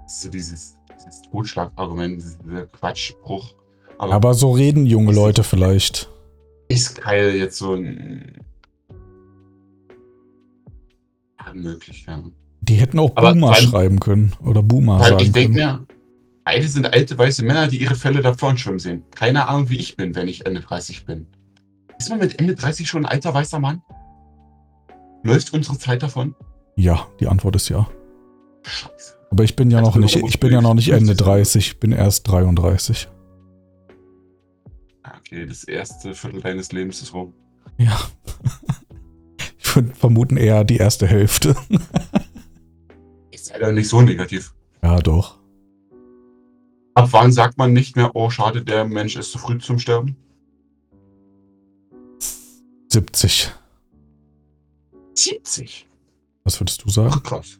[0.07, 3.53] So dieses, dieses Totschlagargument, dieser Quatschspruch.
[3.97, 6.09] Aber, Aber so reden junge Leute vielleicht.
[6.69, 8.37] ist Kyle jetzt so ein.
[11.45, 12.21] Ja, möglich, ja.
[12.61, 14.33] Die hätten auch Aber Boomer weil- schreiben können.
[14.43, 15.85] Oder Boomer Weil sagen ich denke mir,
[16.43, 19.03] beide sind alte weiße Männer, die ihre Fälle davon schwimmen sehen.
[19.11, 21.27] Keine Ahnung, wie ich bin, wenn ich Ende 30 bin.
[21.99, 23.81] Ist man mit Ende 30 schon ein alter weißer Mann?
[25.23, 26.33] Läuft unsere Zeit davon?
[26.75, 27.89] Ja, die Antwort ist ja.
[28.63, 29.15] Scheiße.
[29.31, 31.25] Aber ich bin ja noch nicht, ich bin ja noch nicht Ende 50.
[31.25, 33.09] 30, ich bin erst 33.
[35.03, 37.33] Ah, Okay, das erste Viertel deines Lebens ist rum.
[37.77, 37.99] Ja.
[39.61, 41.55] Ich würde vermuten eher die erste Hälfte.
[43.31, 44.55] Ist leider nicht so negativ.
[44.81, 45.37] Ja, doch.
[46.95, 50.17] Ab wann sagt man nicht mehr, oh schade, der Mensch ist zu früh zum Sterben?
[52.99, 53.51] 70.
[55.13, 55.87] 70.
[56.43, 57.11] Was würdest du sagen?
[57.13, 57.57] Ach krass.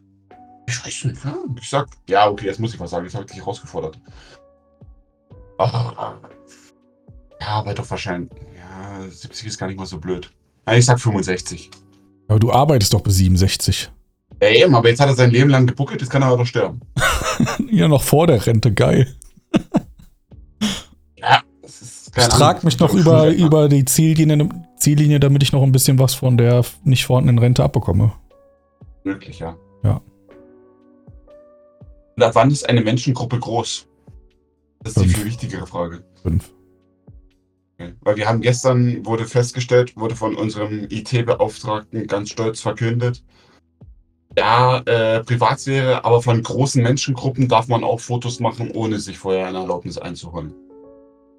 [0.68, 1.34] Ich weiß nicht, ja.
[1.58, 3.04] Ich sag, ja, okay, jetzt muss ich was sagen.
[3.06, 3.98] Jetzt habe ich dich herausgefordert.
[5.58, 6.14] Ah.
[7.40, 8.30] Ja, aber doch wahrscheinlich.
[8.54, 10.30] Ja, 70 ist gar nicht mal so blöd.
[10.70, 11.70] Ich sag 65.
[12.28, 13.90] Aber du arbeitest doch bis 67.
[14.42, 16.46] Ja, eben, aber jetzt hat er sein Leben lang gebuckelt, jetzt kann er aber doch
[16.46, 16.80] sterben.
[17.70, 19.16] Ja, noch vor der Rente, geil.
[21.16, 24.46] Ja, das ist Ich keine trag mich noch über, über die Ziellinie,
[24.80, 28.12] Ziellinie, damit ich noch ein bisschen was von der nicht vorhandenen Rente abbekomme.
[29.04, 29.56] Möglich, ja.
[29.82, 30.00] Ja.
[32.16, 33.86] Und ab wann ist eine Menschengruppe groß?
[34.82, 35.16] Das ist die Fünf.
[35.16, 36.04] viel wichtigere Frage.
[36.22, 36.52] Fünf.
[37.78, 37.92] Okay.
[38.02, 43.22] Weil wir haben gestern, wurde festgestellt, wurde von unserem IT-Beauftragten ganz stolz verkündet,
[44.38, 49.46] ja, äh, Privatsphäre, aber von großen Menschengruppen darf man auch Fotos machen, ohne sich vorher
[49.48, 50.54] eine Erlaubnis einzuholen.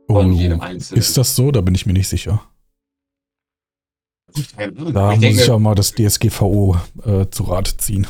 [0.09, 0.99] Von Oh, jedem Einzelnen.
[0.99, 1.51] ist das so?
[1.51, 2.41] Da bin ich mir nicht sicher.
[4.57, 8.07] Da ich muss denke, ich auch mal das DSGVO äh, zu Rate ziehen.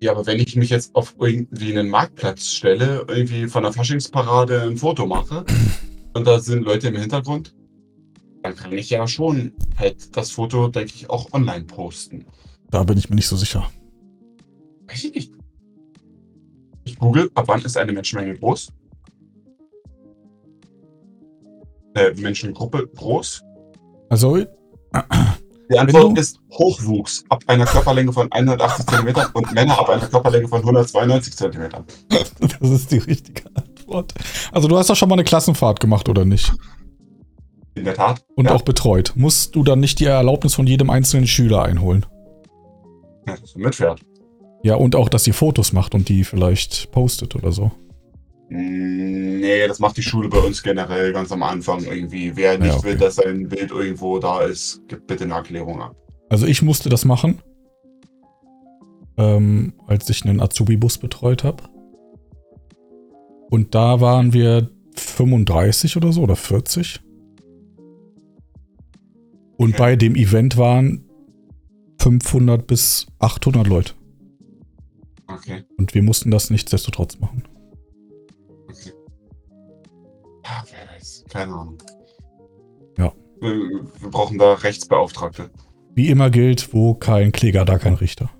[0.00, 4.62] ja, aber wenn ich mich jetzt auf irgendwie einen Marktplatz stelle, irgendwie von der Faschingsparade
[4.62, 5.44] ein Foto mache
[6.14, 7.54] und da sind Leute im Hintergrund,
[8.42, 12.26] dann kann ich ja schon halt das Foto, denke ich, auch online posten.
[12.70, 13.70] Da bin ich mir nicht so sicher.
[14.88, 15.32] Weiß ich nicht.
[16.84, 18.68] Ich google, ab wann ist eine Menschenmenge groß?
[21.94, 23.42] Äh, Menschengruppe groß?
[24.10, 24.44] Also,
[25.74, 30.46] Die Antwort ist Hochwuchs ab einer Körperlänge von 180 cm und Männer ab einer Körperlänge
[30.46, 31.68] von 192 cm.
[32.60, 34.14] das ist die richtige Antwort.
[34.52, 36.52] Also, du hast doch schon mal eine Klassenfahrt gemacht, oder nicht?
[37.74, 38.24] In der Tat.
[38.36, 39.12] Und ja, auch betreut.
[39.16, 42.06] Musst du dann nicht die Erlaubnis von jedem einzelnen Schüler einholen?
[43.26, 44.00] Ja, dass er mitfährt.
[44.62, 47.72] Ja, und auch, dass ihr Fotos macht und die vielleicht postet oder so.
[48.48, 52.36] Nee, das macht die Schule bei uns generell ganz am Anfang irgendwie.
[52.36, 52.88] Wer nicht okay.
[52.88, 55.96] will, dass sein Bild irgendwo da ist, gibt bitte eine Erklärung ab.
[56.28, 57.40] Also ich musste das machen,
[59.16, 61.64] ähm, als ich einen Azubi-Bus betreut habe.
[63.50, 67.00] Und da waren wir 35 oder so oder 40.
[69.56, 69.78] Und Okay.
[69.78, 71.04] bei dem Event waren
[72.00, 73.94] 500 bis 800 Leute.
[75.26, 77.44] Okay, Und wir mussten das nichtsdestotrotz machen.
[80.44, 81.24] Ja, wer weiß.
[81.30, 81.78] Keine Ahnung.
[82.98, 83.12] Ja.
[83.40, 83.50] Wir,
[84.00, 85.50] wir brauchen da Rechtsbeauftragte.
[85.94, 88.30] Wie immer gilt, wo kein Kläger, da kein Richter.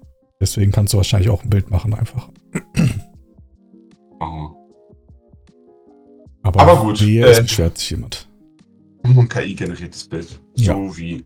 [0.40, 2.28] Deswegen kannst du wahrscheinlich auch ein Bild machen einfach.
[4.20, 4.54] Wir.
[6.42, 8.28] Aber, Aber gut, Hier äh, es beschwert sich jemand.
[9.02, 10.40] Ein KI-generiertes Bild.
[10.54, 10.96] So Ja.
[10.96, 11.24] wie.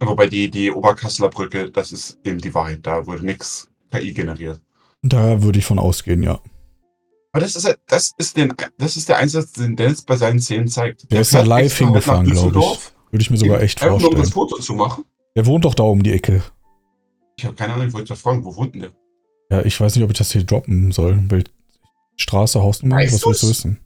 [0.00, 2.80] Wobei die, die Oberkasseler Brücke, das ist eben die Wahrheit.
[2.82, 4.60] Da wurde nichts KI generiert.
[5.02, 6.40] Da würde ich von ausgehen, ja.
[7.36, 10.68] Aber das ist, das ist, den, das ist der Einsatz, den Dennis bei seinen Szenen
[10.68, 11.12] zeigt.
[11.12, 12.78] Der ist ja live hingefahren, glaube ich.
[13.12, 14.32] Würde ich mir sogar echt nur um das vorstellen.
[14.32, 15.04] Foto zu machen.
[15.36, 16.42] Der wohnt doch da um die Ecke.
[17.36, 18.90] Ich habe keine Ahnung, ich wollte das fragen, wo wohnt denn der?
[19.50, 21.22] Ja, ich weiß nicht, ob ich das hier droppen soll.
[22.16, 23.58] Straße, Hausnummer, Weißt was willst du du's?
[23.58, 23.80] wissen?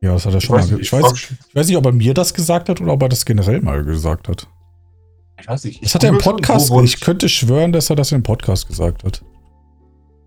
[0.00, 0.66] Ja, das hat er schon mal.
[0.66, 3.10] ge- Ich weiß, ich weiß nicht, ob er mir das gesagt hat oder ob er
[3.10, 4.48] das generell mal gesagt hat.
[5.38, 5.76] ich weiß nicht.
[5.76, 6.70] ich Das hat er im schon, Podcast.
[6.70, 9.22] wohnt- Ich könnte schwören, dass er das im Podcast gesagt hat.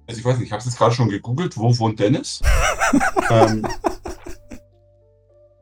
[0.07, 2.41] Also ich weiß nicht, ich habe es jetzt gerade schon gegoogelt, wo wohnt Dennis?
[3.29, 3.67] ähm,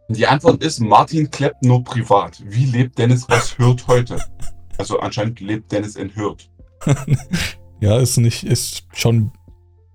[0.10, 2.42] die Antwort ist, Martin Klepp nur privat.
[2.46, 4.24] Wie lebt Dennis aus Hürth heute?
[4.78, 6.50] Also anscheinend lebt Dennis in Hürth.
[7.82, 9.32] Ja, ist nicht, ist schon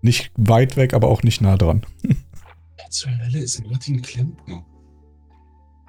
[0.02, 1.84] nicht weit weg, aber auch nicht nah dran.
[2.90, 4.64] Zur Hölle ist Martin Klempner?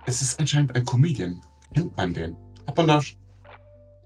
[0.06, 1.42] Es ist anscheinend ein Comedian.
[1.74, 2.36] Kennt man den?
[2.66, 3.02] Hat man da...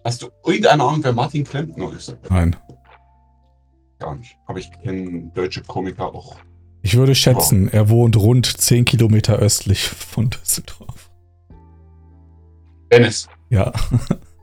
[0.03, 2.17] Hast du irgendeine Ahnung, wer Martin Klempner ist?
[2.29, 2.55] Nein.
[3.99, 4.36] Gar nicht.
[4.45, 6.38] Aber ich kenne deutsche Komiker auch.
[6.81, 11.10] Ich würde schätzen, er wohnt rund 10 Kilometer östlich von Düsseldorf.
[12.91, 13.27] Dennis.
[13.49, 13.71] Ja,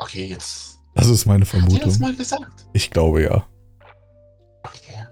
[0.00, 0.78] Okay, jetzt...
[0.94, 2.00] das ist meine Hat er das Vermutung.
[2.00, 2.66] mal gesagt?
[2.72, 3.46] Ich glaube ja.
[4.62, 5.06] Okay.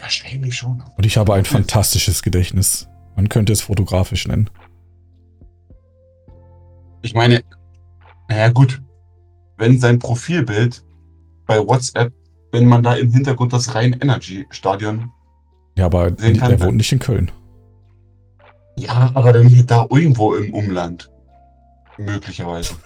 [0.00, 0.82] Wahrscheinlich schon.
[0.96, 2.88] Und ich habe ein fantastisches Gedächtnis.
[3.16, 4.48] Man könnte es fotografisch nennen.
[7.02, 7.42] Ich meine,
[8.28, 8.80] naja gut,
[9.58, 10.84] wenn sein Profilbild
[11.46, 12.12] bei WhatsApp,
[12.52, 15.10] wenn man da im Hintergrund das Rhein Energy Stadion,
[15.76, 17.30] Ja, aber Sehen kann der wohnt nicht in Köln.
[18.76, 21.10] ja, aber dann da irgendwo im Umland.
[21.98, 22.74] Möglicherweise.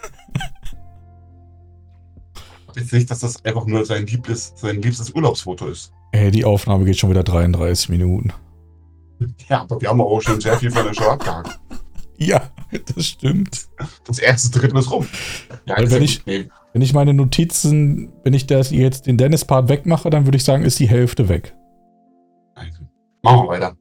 [2.76, 5.92] Jetzt nicht, dass das einfach nur sein liebstes, sein liebstes Urlaubsfoto ist.
[6.12, 8.32] Ey, die Aufnahme geht schon wieder 33 Minuten.
[9.48, 11.58] Ja, aber wir haben auch schon sehr viel von der Show abgehakt.
[12.18, 12.50] Ja,
[12.94, 13.66] das stimmt.
[14.06, 15.06] Das erste Drittel ist rum.
[15.66, 16.22] Ja, Weil wenn ich-.
[16.76, 20.62] Wenn ich meine Notizen, wenn ich das jetzt den Dennis-Part wegmache, dann würde ich sagen,
[20.62, 21.56] ist die Hälfte weg.
[22.54, 22.82] also,
[23.22, 23.76] machen wir weiter.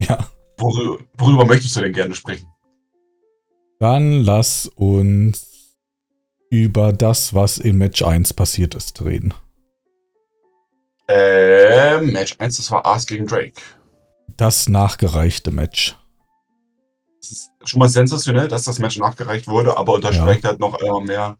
[0.00, 0.18] Ja.
[0.58, 2.48] Worüber, worüber möchtest du denn gerne sprechen?
[3.78, 5.76] Dann lass uns
[6.50, 9.32] über das, was in Match 1 passiert ist, reden.
[11.06, 13.62] Äh, Match 1, das war Ars gegen Drake.
[14.36, 15.96] Das nachgereichte Match.
[17.20, 21.02] Es ist schon mal sensationell, dass das Match nachgereicht wurde, aber unterstreicht halt noch einmal
[21.02, 21.38] mehr,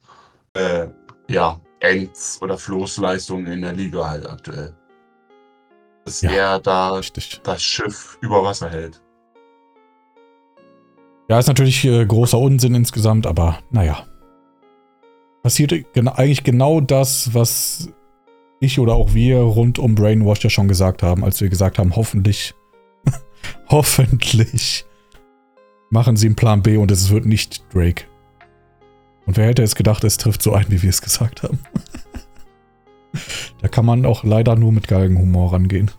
[0.55, 0.87] äh,
[1.29, 4.75] ja, Ends- oder Floßleistungen in der Liga halt aktuell.
[6.05, 6.31] Dass Ja.
[6.31, 7.41] er da Richtig.
[7.43, 9.03] das Schiff über Wasser hält.
[11.29, 14.07] Ja, ist natürlich äh, großer Unsinn insgesamt, aber naja.
[15.43, 17.89] Passierte gen eigentlich genau das, was
[18.61, 21.97] ich oder auch wir rund um Brainwash ja schon gesagt haben, als wir gesagt haben,
[21.97, 22.55] hoffentlich,
[23.69, 24.85] hoffentlich
[25.91, 28.05] machen sie einen Plan B und es wird nicht Drake.
[29.27, 31.61] Und wer hätte es gedacht, es trifft so ein, wie wir es gesagt haben.
[33.61, 35.91] da kann man auch leider nur mit Galgenhumor rangehen.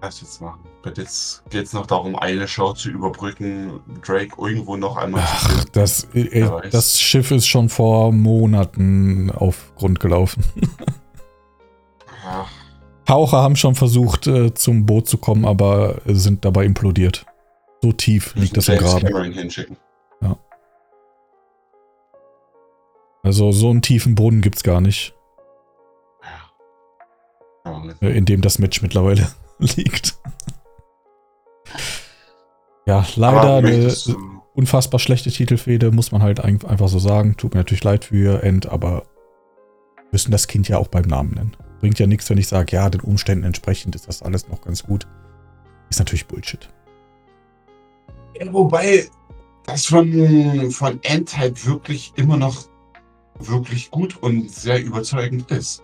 [0.00, 0.60] Was jetzt machen?
[0.96, 5.54] Jetzt geht es noch darum, eine Show zu überbrücken, Drake irgendwo noch einmal Ach, zu
[5.54, 5.70] sehen.
[5.72, 10.44] Das, äh, das Schiff ist schon vor Monaten auf Grund gelaufen.
[12.26, 12.50] Ach.
[13.06, 17.26] Taucher haben schon versucht, äh, zum Boot zu kommen, aber sind dabei implodiert.
[17.82, 19.50] So tief liegt das im Graben.
[19.50, 19.64] Ja.
[23.24, 25.14] Also so einen tiefen Boden gibt es gar nicht.
[28.00, 29.26] Äh, in dem das Match mittlerweile
[29.58, 30.18] liegt.
[32.86, 33.94] Ja, leider eine
[34.54, 37.36] unfassbar schlechte Titelfehde, muss man halt einfach so sagen.
[37.38, 39.04] Tut mir natürlich leid für End, aber
[40.12, 41.56] müssen das Kind ja auch beim Namen nennen.
[41.80, 44.82] Bringt ja nichts, wenn ich sage, ja, den Umständen entsprechend ist das alles noch ganz
[44.82, 45.06] gut.
[45.88, 46.68] Ist natürlich Bullshit.
[48.38, 49.08] Ja, wobei
[49.64, 52.68] das von, von End halt wirklich immer noch
[53.38, 55.82] wirklich gut und sehr überzeugend ist.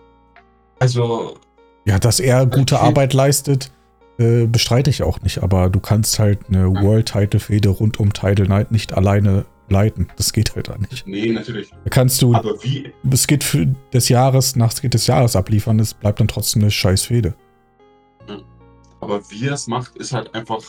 [0.79, 1.37] Also.
[1.85, 2.85] Ja, dass er gute okay.
[2.85, 3.71] Arbeit leistet,
[4.19, 8.71] äh, bestreite ich auch nicht, aber du kannst halt eine World-Title-Fehde rund um Title Night
[8.71, 10.07] nicht alleine leiten.
[10.17, 11.07] Das geht halt da nicht.
[11.07, 11.71] Nee, natürlich.
[11.71, 12.93] Da kannst du aber wie?
[13.09, 16.71] es geht für des Jahres, nach Skit des Jahres abliefern, es bleibt dann trotzdem eine
[16.71, 17.33] scheiß Fehde.
[18.99, 20.61] Aber wie er es macht, ist halt einfach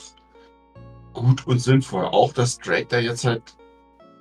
[1.12, 2.06] gut und sinnvoll.
[2.06, 3.42] Auch, dass Drake da jetzt halt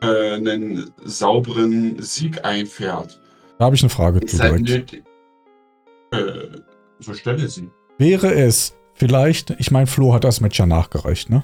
[0.02, 3.20] äh, einen sauberen Sieg einfährt.
[3.58, 4.94] Da habe ich eine Frage zu halt.
[6.12, 6.22] Äh,
[7.00, 7.70] so stelle sie.
[7.98, 11.44] Wäre es vielleicht, ich meine, Flo hat das Match ja nachgereicht, ne?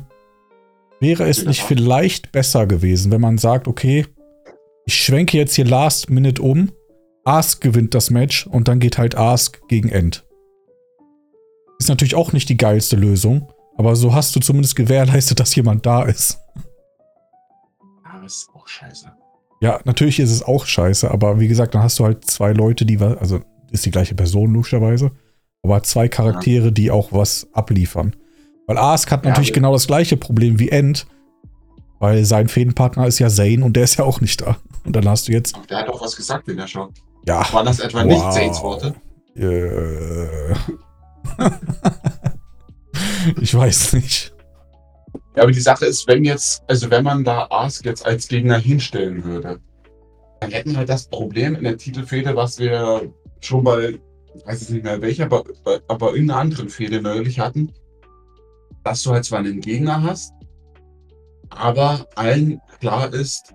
[1.00, 4.08] Wäre es nicht vielleicht besser gewesen, wenn man sagt, okay,
[4.86, 6.72] ich schwenke jetzt hier Last Minute um,
[7.24, 10.26] Ask gewinnt das Match und dann geht halt Ask gegen End.
[11.78, 15.86] Ist natürlich auch nicht die geilste Lösung, aber so hast du zumindest gewährleistet, dass jemand
[15.86, 16.40] da ist.
[18.68, 19.12] Auch scheiße.
[19.62, 22.86] Ja, natürlich ist es auch scheiße, aber wie gesagt, dann hast du halt zwei Leute,
[22.86, 23.40] die, also
[23.72, 25.12] ist die gleiche Person logischerweise,
[25.64, 26.72] aber zwei Charaktere, ja.
[26.72, 28.14] die auch was abliefern.
[28.68, 31.08] Weil Ask hat natürlich ja, genau das gleiche Problem wie End,
[32.00, 34.58] weil sein Fädenpartner ist ja Zane und der ist ja auch nicht da.
[34.84, 35.56] Und dann hast du jetzt.
[35.58, 36.90] Ach, der hat auch was gesagt in der Show.
[37.26, 37.52] Ja.
[37.54, 38.06] Waren das etwa wow.
[38.06, 38.96] nicht Zanes Worte?
[39.36, 40.54] Äh.
[43.42, 44.34] ich weiß nicht.
[45.36, 48.58] Ja, aber die Sache ist, wenn jetzt, also wenn man da Ask jetzt als Gegner
[48.58, 49.60] hinstellen würde,
[50.40, 53.12] dann hätten wir halt das Problem in der Titelfehde, was wir
[53.42, 54.00] schon bei,
[54.36, 55.44] ich weiß jetzt nicht mehr welcher, aber,
[55.88, 57.74] aber in einer anderen Fehde neulich hatten,
[58.84, 60.34] dass du halt zwar einen Gegner hast,
[61.50, 63.54] aber allen klar ist,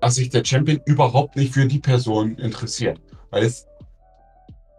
[0.00, 3.00] dass sich der Champion überhaupt nicht für die Person interessiert.
[3.30, 3.66] Weil es,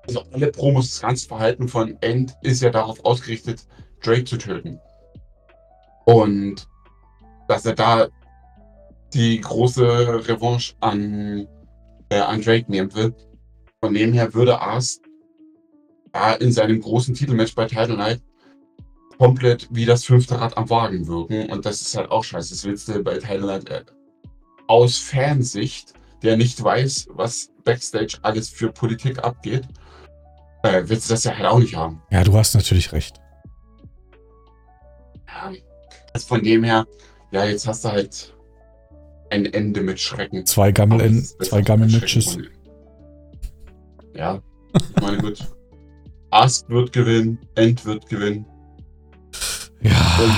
[0.08, 3.66] also alle Promos, das ganze Verhalten von End ist ja darauf ausgerichtet,
[4.02, 4.80] Drake zu töten.
[6.08, 6.68] Und
[7.50, 8.08] dass er da
[9.14, 11.48] die große Revanche an,
[12.10, 13.14] äh, an Drake nehmen will.
[13.82, 15.02] Von dem her würde Ars
[16.14, 18.22] da in seinem großen Titelmatch bei Title Night
[19.18, 21.50] komplett wie das fünfte Rad am Wagen wirken.
[21.52, 22.52] Und das ist halt auch scheiße.
[22.52, 23.84] Das willst du bei Thailand äh,
[24.68, 25.94] aus Fansicht,
[26.24, 29.68] der nicht weiß, was Backstage alles für Politik abgeht,
[30.64, 32.02] äh, willst du das ja halt auch nicht haben.
[32.12, 33.20] Ja, du hast natürlich recht.
[35.28, 35.52] Ja,
[36.24, 36.88] also von dem her,
[37.32, 38.36] ja, jetzt hast du halt
[39.30, 40.46] ein Ende mit Schrecken.
[40.46, 42.38] Zwei Gammel, zwei Gammel-Matches.
[44.16, 44.42] Ja,
[44.74, 45.40] ich meine, gut.
[46.32, 48.46] Ast wird gewinnen, End wird gewinnen.
[49.82, 50.20] Ja.
[50.22, 50.36] Und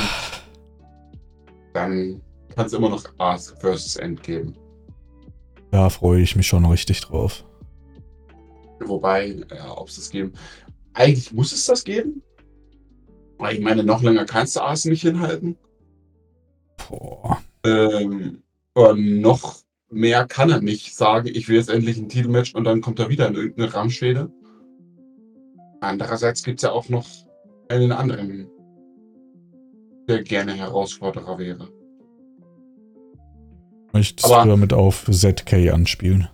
[1.74, 2.22] dann
[2.56, 3.96] kann es immer noch Ask vs.
[3.96, 4.56] End geben.
[5.72, 7.46] Da freue ich mich schon richtig drauf.
[8.82, 10.34] Wobei, ja, ob es das geben.
[10.94, 12.22] Eigentlich muss es das geben.
[13.38, 15.58] Weil ich meine, noch länger kannst du Ask nicht hinhalten.
[16.88, 17.42] Boah.
[17.64, 18.44] Ähm,
[18.76, 19.58] noch
[19.90, 23.10] mehr kann er nicht sagen, ich will jetzt endlich ein Titelmatch und dann kommt er
[23.10, 24.32] wieder in irgendeine Ramschwede.
[25.82, 27.08] Andererseits gibt es ja auch noch
[27.70, 28.50] einen anderen
[30.10, 31.70] der gerne Herausforderer wäre.
[33.94, 36.28] Möchtest aber du damit auf ZK anspielen?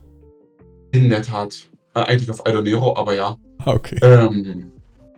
[0.91, 1.69] In der Tat.
[1.93, 3.37] Äh, eigentlich auf Idonero, aber ja.
[3.59, 3.97] Ah, okay.
[4.01, 4.71] Ähm,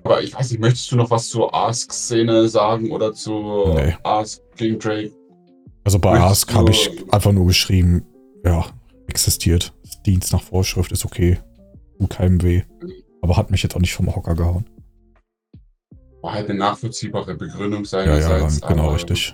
[0.07, 3.95] aber ich weiß nicht, möchtest du noch was zur Ask-Szene sagen oder zu nee.
[4.03, 5.11] Ask gegen Drake?
[5.83, 8.05] Also bei möchtest Ask habe ich einfach nur geschrieben,
[8.43, 8.65] ja,
[9.07, 9.73] existiert.
[10.05, 11.39] Dienst nach Vorschrift ist okay.
[11.99, 12.63] Tut keinem weh.
[13.21, 14.65] Aber hat mich jetzt auch nicht vom Hocker gehauen
[16.27, 18.59] war halt eine nachvollziehbare Begründung seinerseits.
[18.59, 19.33] Ja, ja, genau, richtig.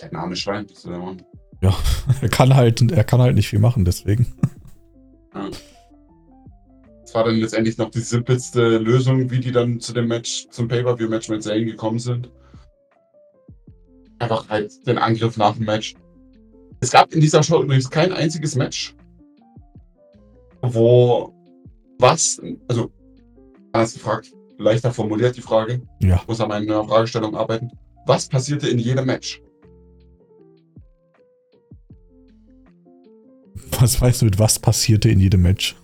[0.00, 1.22] Der Name Schwein, ist der Mann.
[1.62, 1.74] Ja,
[2.20, 4.26] er kann halt, er kann halt nicht viel machen, deswegen.
[5.34, 5.48] Ja.
[7.12, 11.28] War dann letztendlich noch die simpelste Lösung, wie die dann zu dem Match, zum Pay-Per-View-Match
[11.28, 12.30] mit Zane gekommen sind.
[14.18, 15.94] einfach halt den Angriff nach dem Match.
[16.80, 18.94] Es gab in dieser Show übrigens kein einziges Match,
[20.62, 21.32] wo
[21.98, 22.38] was,
[22.68, 22.90] also
[23.72, 26.22] anders gefragt, leichter formuliert die Frage, Ja.
[26.28, 27.70] muss an meiner Fragestellung arbeiten.
[28.06, 29.40] Was passierte in jedem Match?
[33.78, 35.76] Was weißt du mit was passierte in jedem Match?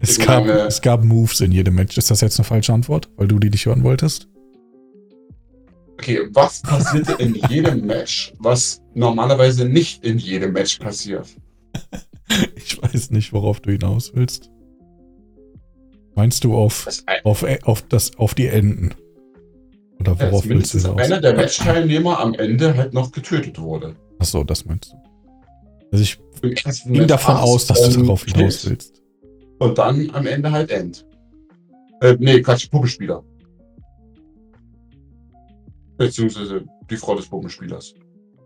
[0.00, 1.98] Es gab, es gab Moves in jedem Match.
[1.98, 4.28] Ist das jetzt eine falsche Antwort, weil du die nicht hören wolltest?
[5.94, 11.26] Okay, was passierte in jedem Match, was normalerweise nicht in jedem Match passiert?
[12.56, 14.50] Ich weiß nicht, worauf du hinaus willst.
[16.14, 18.94] Meinst du auf, Das auf, auf, das, auf die Enden?
[19.98, 20.98] Oder worauf willst du hinaus?
[21.00, 23.96] einer der Matchteilnehmer am Ende halt noch getötet wurde.
[24.18, 24.96] Achso, das meinst du.
[25.90, 26.18] Also ich
[26.84, 28.97] ging davon aus, dass du darauf hinaus willst.
[29.58, 31.04] Und dann am Ende halt End.
[32.00, 33.24] Äh, nee, Quatsch, Puppenspieler.
[35.96, 37.94] Beziehungsweise die Frau des Puppenspielers.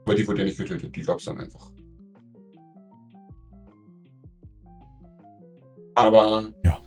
[0.04, 1.70] Aber die wurde ja nicht getötet, die gab's dann einfach.
[5.94, 6.48] Aber.
[6.64, 6.78] Ja.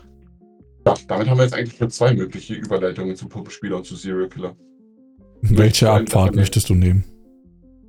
[0.88, 4.30] Ja, damit haben wir jetzt eigentlich nur zwei mögliche Überleitungen zum Puppenspieler und zu Serial
[4.30, 4.56] Killer.
[5.42, 7.04] Welche Abfahrt möchtest du nehmen?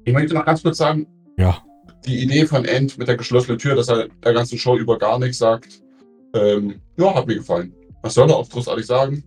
[0.04, 1.06] Ich möchte noch ganz kurz sagen,
[1.36, 1.62] Ja.
[2.06, 5.18] die Idee von End mit der geschlossenen Tür, dass er der ganzen Show über gar
[5.18, 5.82] nichts sagt,
[6.34, 7.74] ähm, ja, hat mir gefallen.
[8.02, 9.24] Was soll er auch großartig sagen?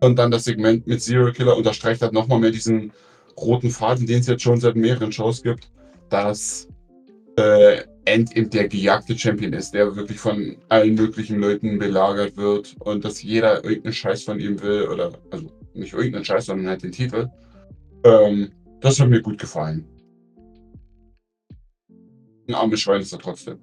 [0.00, 2.92] Und dann das Segment mit Serial Killer unterstreicht halt nochmal mehr diesen
[3.38, 5.70] roten Faden, den es jetzt schon seit mehreren Shows gibt,
[6.10, 6.68] dass
[7.36, 12.76] äh, End eben der gejagte Champion ist, der wirklich von allen möglichen Leuten belagert wird
[12.80, 16.82] und dass jeder irgendeinen Scheiß von ihm will, oder also nicht irgendeinen Scheiß, sondern halt
[16.82, 17.28] den Titel.
[18.04, 19.86] Ähm, das hat mir gut gefallen.
[22.46, 23.58] Ein armes Schwein ist er trotzdem.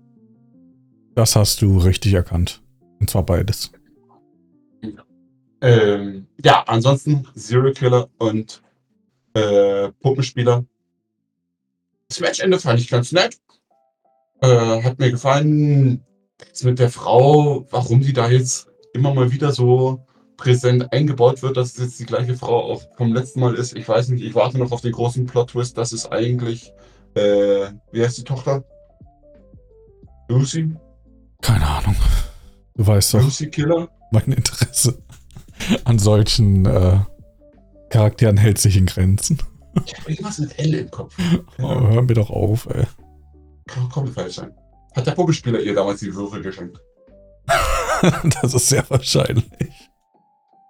[1.15, 2.61] Das hast du richtig erkannt.
[2.99, 3.71] Und zwar beides.
[5.61, 8.61] Ähm, ja, ansonsten Zero Killer und
[9.33, 10.65] äh, Puppenspieler.
[12.07, 13.37] Das Matchende fand ich ganz nett.
[14.41, 16.03] Äh, hat mir gefallen.
[16.45, 20.05] Jetzt mit der Frau, warum die da jetzt immer mal wieder so
[20.37, 23.77] präsent eingebaut wird, dass es jetzt die gleiche Frau auch vom letzten Mal ist.
[23.77, 26.73] Ich weiß nicht, ich warte noch auf den großen Plot-Twist, dass es eigentlich,
[27.13, 28.63] äh, wie heißt die Tochter?
[30.27, 30.75] Lucy?
[31.41, 31.95] Keine Ahnung.
[32.75, 33.89] Du weißt doch, Lucy Killer?
[34.11, 35.01] mein Interesse
[35.83, 36.99] an solchen äh,
[37.89, 39.41] Charakteren hält sich in Grenzen.
[39.85, 41.15] Ich habe irgendwas mit L im Kopf.
[41.59, 42.85] Oh, hör mir doch auf, ey.
[43.67, 44.51] Kann komplett falsch sein.
[44.95, 46.79] Hat der Puppenspieler ihr damals die Würfel geschenkt?
[48.41, 49.45] Das ist sehr wahrscheinlich.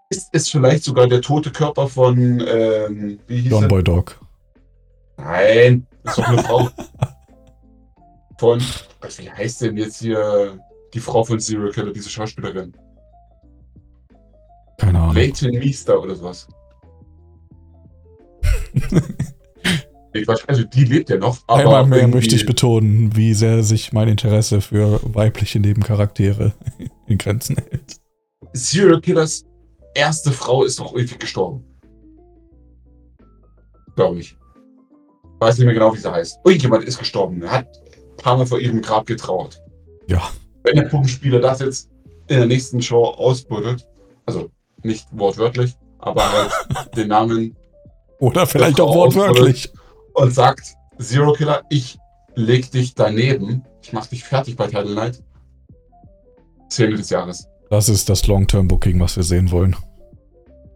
[0.10, 3.70] Ist es vielleicht sogar der tote Körper von, ähm, wie hieß John er?
[3.70, 4.20] Boy Dog.
[5.16, 6.70] Nein, ist doch eine Frau.
[8.38, 8.62] Von,
[9.02, 10.60] was, wie heißt denn jetzt hier
[10.94, 12.74] die Frau von Serial Killer, diese Schauspielerin?
[14.78, 15.16] Keine Ahnung.
[15.16, 16.48] Leighton Meester oder sowas.
[20.14, 23.64] Ich weiß, also die lebt ja noch, aber Einmal mehr möchte ich betonen, wie sehr
[23.64, 26.52] sich mein Interesse für weibliche Nebencharaktere
[27.08, 28.02] in Grenzen hält.
[28.52, 29.46] Serial Killers
[29.94, 31.64] erste Frau ist doch irgendwie gestorben.
[33.96, 34.36] Glaube ich.
[35.40, 36.40] Weiß nicht mehr genau, wie sie heißt.
[36.44, 37.50] Irgendjemand ist gestorben.
[37.50, 37.68] Hat
[38.22, 39.62] paar Mal vor ihrem Grab getrauert.
[40.08, 40.22] Ja.
[40.64, 41.90] Wenn der Puppenspieler das jetzt
[42.28, 43.88] in der nächsten Show ausbuddelt,
[44.26, 44.50] also
[44.84, 46.52] nicht wortwörtlich, aber halt
[46.96, 47.56] den Namen
[48.20, 49.72] Oder vielleicht auch wortwörtlich.
[50.14, 51.98] und sagt, Zero Killer, ich
[52.36, 53.64] leg dich daneben.
[53.82, 55.24] Ich mach dich fertig bei Title Night.
[56.70, 57.48] Szene des Jahres.
[57.70, 59.76] Das ist das Long-Term-Booking, was wir sehen wollen.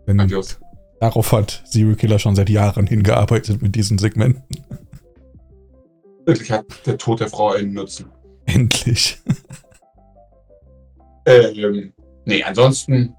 [0.08, 0.60] Denn Adios.
[1.00, 4.44] darauf hat Serial Killer schon seit Jahren hingearbeitet mit diesen Segmenten.
[6.26, 8.12] Wirklich hat der Tod der Frau einen Nutzen.
[8.46, 9.20] Endlich.
[11.28, 11.92] Ähm,
[12.26, 13.16] nee, ansonsten,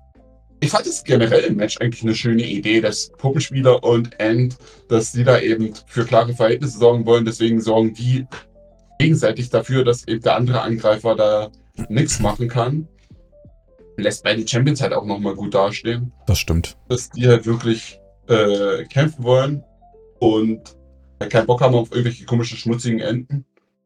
[0.61, 4.57] ich fand es generell im Match eigentlich eine schöne Idee, dass Puppenspieler und End,
[4.89, 7.25] dass die da eben für klare Verhältnisse sorgen wollen.
[7.25, 8.25] Deswegen sorgen die
[9.01, 11.51] gegenseitig dafür, dass eben der andere Angreifer da
[11.89, 12.87] nichts machen kann.
[13.97, 16.77] Lässt beide Champions halt auch nochmal gut dastehen, Das stimmt.
[16.89, 17.99] dass die halt wirklich
[18.29, 19.65] äh, kämpfen wollen
[20.21, 20.77] und
[21.21, 23.45] halt keinen Bock haben auf irgendwelche komischen, schmutzigen Enden.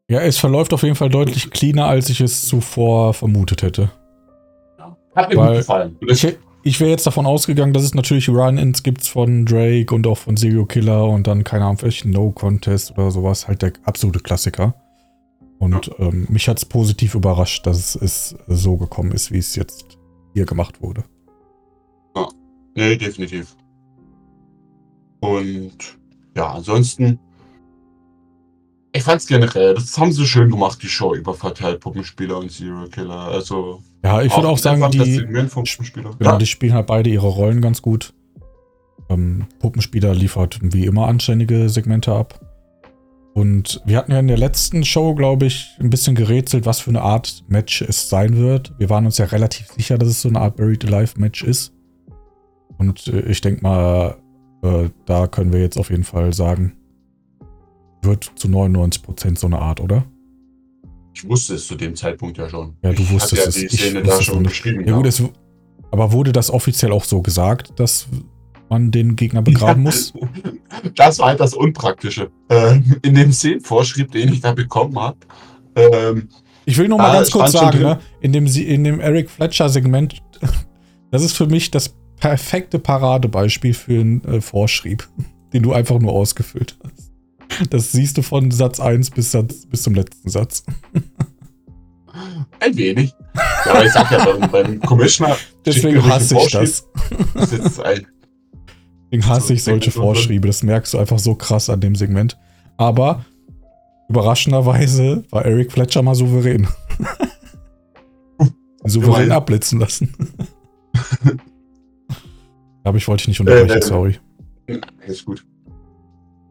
[0.09, 3.91] Ja, es verläuft auf jeden Fall deutlich cleaner, als ich es zuvor vermutet hätte.
[5.15, 5.97] Hat mir Weil- gut gefallen.
[6.07, 6.27] Ich,
[6.63, 10.37] ich wäre jetzt davon ausgegangen, dass es natürlich Run-Ins gibt von Drake und auch von
[10.37, 13.47] Serial Killer und dann, keine Ahnung, vielleicht No-Contest oder sowas.
[13.47, 14.75] Halt der absolute Klassiker.
[15.59, 19.97] Und ähm, mich hat es positiv überrascht, dass es so gekommen ist, wie es jetzt
[20.33, 21.03] hier gemacht wurde.
[22.73, 23.55] Nee, definitiv.
[25.19, 25.99] Und
[26.35, 27.19] ja, ansonsten.
[28.93, 32.89] Ich fand's generell, das haben sie schön gemacht, die Show über verteilt Puppenspieler und Serial
[32.89, 33.19] Killer.
[33.19, 33.81] Also.
[34.03, 37.81] Ja, ich würde auch sagen, die, genau, Ja, die spielen halt beide ihre Rollen ganz
[37.81, 38.13] gut.
[39.09, 42.39] Ähm, Puppenspieler liefert wie immer anständige Segmente ab.
[43.33, 46.89] Und wir hatten ja in der letzten Show, glaube ich, ein bisschen gerätselt, was für
[46.89, 48.73] eine Art Match es sein wird.
[48.77, 51.71] Wir waren uns ja relativ sicher, dass es so eine Art Buried Alive Match ist.
[52.77, 54.17] Und äh, ich denke mal,
[54.63, 56.73] äh, da können wir jetzt auf jeden Fall sagen,
[58.01, 60.03] wird zu 99% so eine Art, oder?
[61.13, 62.75] Ich wusste es zu dem Zeitpunkt ja schon.
[62.83, 63.55] Ja, du ich wusstest ja es.
[63.55, 64.49] die Ich Szene wusste da schon nicht.
[64.49, 64.87] beschrieben.
[64.87, 65.21] Ja, gut, es,
[65.91, 68.07] aber wurde das offiziell auch so gesagt, dass
[68.69, 70.13] man den Gegner begraben muss?
[70.95, 72.31] Das war halt das Unpraktische.
[72.49, 75.17] Ähm, in dem Szenenvorschrieb, den ich da bekommen habe,
[75.75, 76.29] ähm,
[76.65, 80.23] Ich will nur mal ganz kurz sagen, ne, in dem, in dem Eric Fletcher-Segment,
[81.11, 85.09] das ist für mich das perfekte Paradebeispiel für einen äh, Vorschrieb,
[85.53, 87.11] den du einfach nur ausgefüllt hast.
[87.69, 90.63] Das siehst du von Satz 1 bis, Satz, bis zum letzten Satz.
[92.61, 93.13] ein wenig.
[93.65, 95.35] Ja, aber ich sag ja, beim, beim Commissioner.
[95.65, 96.87] Deswegen hasse ich das.
[97.33, 98.07] Das ist ein,
[99.11, 100.05] Deswegen hasse ich So, solche so, so.
[100.05, 100.47] Vorschriebe.
[100.47, 102.37] Das merkst du einfach so krass an dem Segment.
[102.77, 103.25] Aber
[104.07, 106.67] überraschenderweise war Eric Fletcher mal souverän.
[108.85, 110.13] souverän abblitzen lassen.
[112.83, 114.19] Aber ich wollte dich nicht unterbrechen, Äh, sorry.
[115.05, 115.45] ist gut.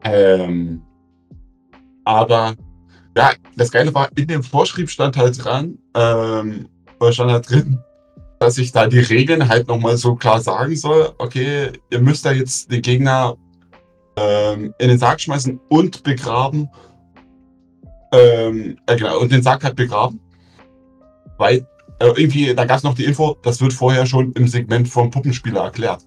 [0.04, 0.82] Ähm,
[2.04, 2.54] aber
[3.16, 6.68] ja, das Geile war, in dem Vorschrieb stand halt dran, ähm,
[7.10, 7.78] stand halt drin,
[8.38, 12.32] dass ich da die Regeln halt nochmal so klar sagen soll, okay, ihr müsst da
[12.32, 13.36] jetzt den Gegner
[14.16, 16.68] ähm, in den Sarg schmeißen und begraben.
[18.12, 20.20] Ähm, äh, genau, und den Sarg halt begraben.
[21.36, 21.66] Weil
[21.98, 25.10] äh, irgendwie, da gab es noch die Info, das wird vorher schon im Segment vom
[25.10, 26.04] Puppenspieler erklärt.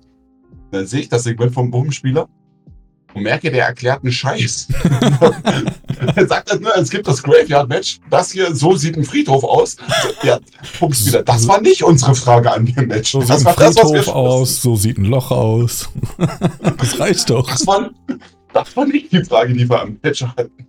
[0.73, 2.27] Dann sehe ich das Segment vom Puppenspieler
[3.13, 4.69] und merke, der erklärt einen Scheiß.
[6.15, 7.99] er sagt halt nur, es gibt das Graveyard-Match.
[8.09, 9.77] Das hier, so sieht ein Friedhof aus.
[10.23, 10.39] Ja,
[10.79, 13.11] Puppenspieler, das war nicht unsere Frage an dem Match.
[13.11, 15.89] So sieht das ein war das, was wir Friedhof aus, so sieht ein Loch aus.
[16.77, 17.47] das reicht doch.
[17.47, 17.91] Das war,
[18.51, 20.67] das war nicht die Frage, die wir am Match hatten.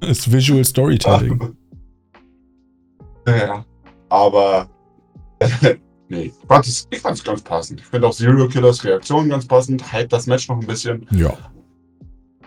[0.00, 1.56] Das ist Visual Storytelling.
[3.26, 3.64] Ja,
[4.10, 4.68] aber
[6.08, 7.80] nee, ich fand es ich fand's ganz passend.
[7.80, 11.06] Ich finde auch Serial Killers Reaktion ganz passend, hype das Match noch ein bisschen.
[11.10, 11.36] Ja.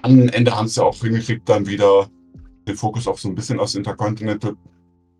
[0.01, 2.09] Am Ende haben sie auch hingekriegt, dann wieder
[2.67, 4.55] den Fokus auf so ein bisschen aufs Intercontinental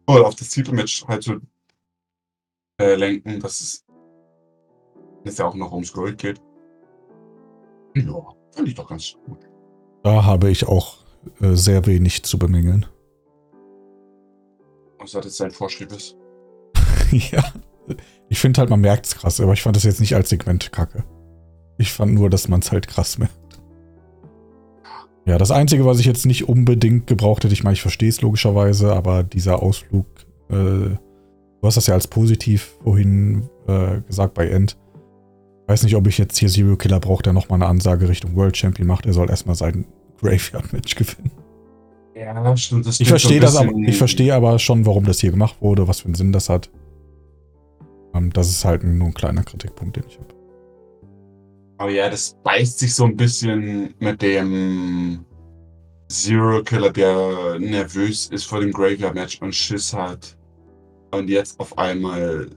[0.08, 1.42] oder auf das Titelmatch halt zu
[2.80, 3.86] äh, lenken, dass es
[5.24, 6.40] jetzt ja auch noch ums Gold geht.
[7.96, 9.40] Ja, fand ich doch ganz gut.
[10.04, 10.98] Da habe ich auch
[11.42, 12.86] äh, sehr wenig zu bemängeln.
[15.00, 16.16] Außer dass es sein Vorschrieb ist.
[17.12, 17.44] ja.
[18.30, 20.72] Ich finde halt, man merkt es krass, aber ich fand das jetzt nicht als Segment
[20.72, 21.04] kacke.
[21.78, 23.34] Ich fand nur, dass man es halt krass merkt.
[25.26, 28.22] Ja, das Einzige, was ich jetzt nicht unbedingt gebraucht hätte, ich meine, ich verstehe es
[28.22, 30.06] logischerweise, aber dieser Ausflug,
[30.50, 30.98] äh, du
[31.64, 34.78] hast das ja als positiv vorhin äh, gesagt bei End.
[35.64, 38.38] Ich weiß nicht, ob ich jetzt hier Zero Killer brauche, der nochmal eine Ansage Richtung
[38.38, 39.06] World Champion macht.
[39.06, 39.86] Er soll erstmal sein
[40.22, 41.32] Graveyard-Match gewinnen.
[42.16, 42.86] Ja, stimmt.
[42.86, 45.58] Das Ich so verstehe ein das aber, ich verstehe aber schon, warum das hier gemacht
[45.60, 46.70] wurde, was für einen Sinn das hat.
[48.18, 50.34] Ähm, das ist halt nur ein kleiner Kritikpunkt, den ich habe.
[51.80, 55.26] Aber ja, das beißt sich so ein bisschen mit dem
[56.09, 60.38] Zero Killer, der nervös ist vor dem Graveyard Match und Schiss hat.
[61.11, 62.49] Und jetzt auf einmal.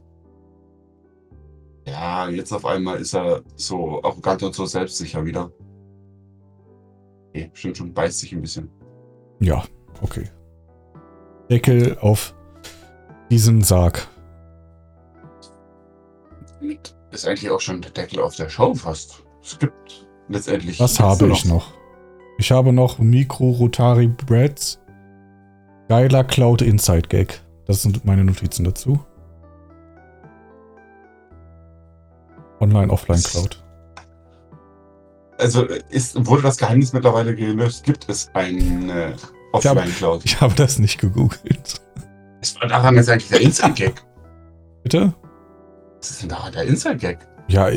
[1.87, 5.51] Ja, jetzt auf einmal ist er so arrogant und so selbstsicher wieder.
[7.31, 8.71] Okay, stimmt schon, beißt sich ein bisschen.
[9.41, 9.65] Ja,
[10.01, 10.31] okay.
[11.51, 12.35] Deckel auf
[13.31, 14.09] diesen Sarg.
[16.61, 19.23] Und ist eigentlich auch schon der Deckel auf der Show fast.
[19.43, 20.79] Es gibt letztendlich.
[20.81, 21.73] Was habe nur ich noch?
[22.39, 24.79] Ich habe noch Mikro Rotari Breads.
[25.89, 27.41] Geiler Cloud Inside Gag.
[27.67, 28.99] Das sind meine Notizen dazu.
[32.61, 33.63] Online, Offline Cloud.
[35.39, 37.85] Also ist, wurde das Geheimnis mittlerweile gelöst?
[37.85, 39.15] Gibt es eine
[39.59, 40.23] Ich habe- Offline-Cloud?
[40.25, 41.81] Ich habe das nicht gegoogelt.
[42.43, 43.95] Es war daran ist eigentlich der Inside-Gag.
[44.83, 45.15] Bitte?
[46.01, 47.19] Was ist denn daran der Inside-Gag?
[47.49, 47.69] Ja.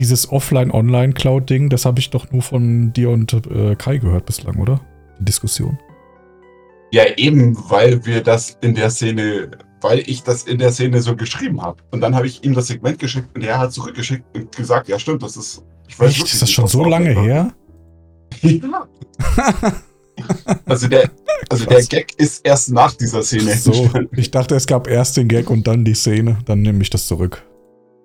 [0.00, 4.80] Dieses Offline-Online-Cloud-Ding, das habe ich doch nur von dir und äh, Kai gehört bislang, oder?
[5.20, 5.78] Die Diskussion.
[6.90, 11.14] Ja, eben, weil wir das in der Szene, weil ich das in der Szene so
[11.16, 11.82] geschrieben habe.
[11.92, 14.98] Und dann habe ich ihm das Segment geschickt und er hat zurückgeschickt und gesagt, ja
[14.98, 15.64] stimmt, das ist.
[15.86, 16.00] Ich Echt?
[16.00, 17.22] wirklich Ist das schon so lange war.
[17.22, 17.52] her?
[18.42, 18.88] Ja.
[20.66, 21.10] Also der,
[21.50, 21.82] also der.
[21.82, 23.54] Gag ist erst nach dieser Szene.
[23.56, 26.38] So, ich dachte, es gab erst den Gag und dann die Szene.
[26.46, 27.42] Dann nehme ich das zurück.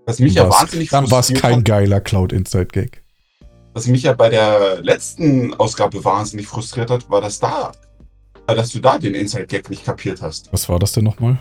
[0.05, 3.03] Was mich ja wahnsinnig Dann war es kein hat, geiler Cloud Inside Gag.
[3.73, 7.71] was mich ja bei der letzten Ausgabe wahnsinnig frustriert hat, war, dass da,
[8.47, 10.51] äh, dass du da den Inside-Gag nicht kapiert hast.
[10.51, 11.39] Was war das denn nochmal?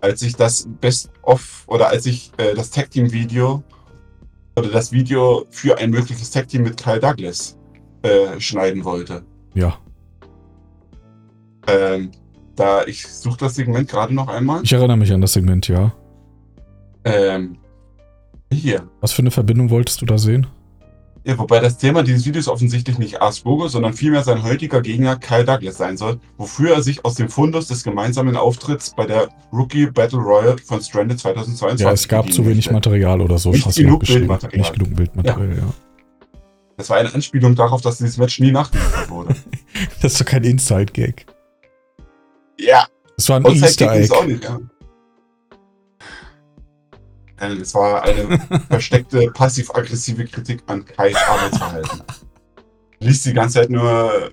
[0.00, 3.62] Als ich das Best of oder als ich äh, das Tag Team Video
[4.56, 7.56] oder das Video für ein mögliches Tag Team mit Kyle Douglas
[8.02, 9.22] äh, schneiden wollte.
[9.54, 9.78] Ja.
[11.66, 12.10] Ähm,
[12.56, 14.62] da ich suche das Segment gerade noch einmal.
[14.62, 15.92] Ich erinnere mich an das Segment, ja.
[17.04, 17.56] Ähm,
[18.52, 18.88] hier.
[19.00, 20.46] Was für eine Verbindung wolltest du da sehen?
[21.26, 25.44] Ja, wobei das Thema dieses Videos offensichtlich nicht Asperger, sondern vielmehr sein heutiger Gegner Kyle
[25.44, 29.86] Douglas sein soll, wofür er sich aus dem Fundus des gemeinsamen Auftritts bei der Rookie
[29.86, 32.70] Battle Royale von Stranded 2022 Ja, es gab zu wenig.
[32.70, 33.52] Material oder so.
[33.52, 34.04] Nicht ja genug.
[34.04, 34.58] Bildmaterial.
[34.58, 35.64] Nicht genug Bildmaterial, ja.
[36.76, 39.34] Das war eine Anspielung darauf, dass dieses Match nie nachgeliefert wurde.
[40.00, 41.26] Das ist doch kein Inside-Gag.
[42.58, 44.12] ja, Das war ein Egg.
[44.12, 44.60] auch nicht, ja.
[47.36, 52.02] Es war eine versteckte, passiv-aggressive Kritik an Kais Arbeitsverhalten.
[53.00, 54.30] Liest die ganze Zeit nur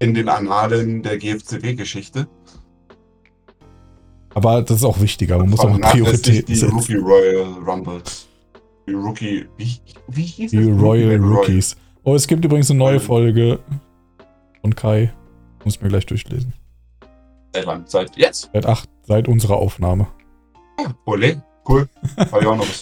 [0.00, 2.26] in den Annalen der GFCW-Geschichte.
[4.34, 5.38] Aber das ist auch wichtiger.
[5.38, 6.74] Man muss auch Prioritäten die setzen.
[6.74, 8.21] Rookie Royal Rumbles.
[8.86, 9.46] Die Rookie.
[9.56, 9.78] Wie,
[10.08, 10.80] wie hieß Die es?
[10.80, 11.76] Royal Battle Rookies.
[12.04, 13.00] Oh, es gibt übrigens eine neue Royal.
[13.00, 13.58] Folge
[14.60, 15.12] von Kai.
[15.64, 16.52] Muss ich mir gleich durchlesen.
[17.54, 17.84] Seit wann?
[17.86, 18.50] Seit jetzt?
[18.52, 20.08] Seit, acht, seit unserer Aufnahme.
[20.78, 21.42] Ah, Ole.
[21.68, 21.88] Cool.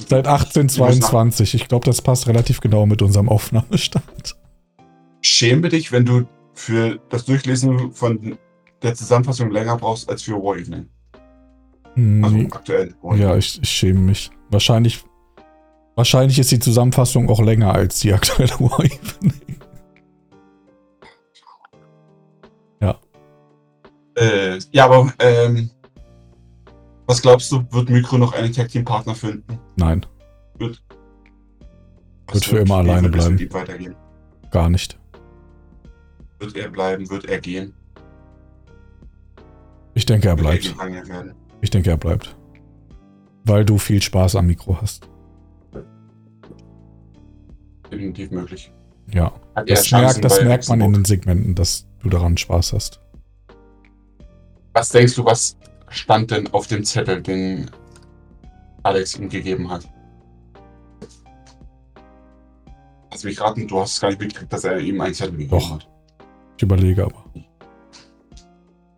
[0.08, 1.52] Seit 1822.
[1.54, 4.36] Ich glaube, das passt relativ genau mit unserem Aufnahmestand.
[5.20, 8.38] Schäme dich, wenn du für das Durchlesen von
[8.82, 10.88] der Zusammenfassung länger brauchst als für Evening.
[12.22, 12.94] Also Hm, aktuell.
[13.02, 14.30] War ja, ich, ich schäme mich.
[14.48, 15.04] Wahrscheinlich,
[15.96, 19.34] wahrscheinlich ist die Zusammenfassung auch länger als die aktuelle War Evening.
[24.16, 25.70] Äh, ja, aber ähm,
[27.06, 29.58] was glaubst du, wird Mikro noch einen Tag Team Partner finden?
[29.76, 30.04] Nein,
[30.58, 30.78] Was
[32.34, 33.54] Wird für immer wie alleine wird bleiben.
[33.54, 33.94] weitergehen?
[34.50, 34.98] gar nicht.
[36.40, 37.08] Wird er bleiben?
[37.08, 37.72] Wird er gehen?
[39.94, 40.76] Ich denke, er Wird bleibt.
[41.08, 41.34] er?
[41.60, 42.36] Ich denke, er bleibt.
[43.44, 45.08] Weil du viel Spaß am Mikro hast.
[47.90, 48.72] Definitiv möglich.
[49.12, 49.32] Ja.
[49.54, 53.00] Hat Das, merkt, das merkt man in den Segmenten, dass du daran Spaß hast.
[54.72, 55.56] Was denkst du, was
[55.88, 57.70] stand denn auf dem Zettel, den
[58.84, 59.88] Alex ihm gegeben hat?
[63.10, 65.70] Lass mich raten, du hast gar nicht mitgekriegt, dass er ihm einen Zettel gegeben Doch.
[65.72, 65.88] hat.
[66.56, 67.24] Ich überlege aber.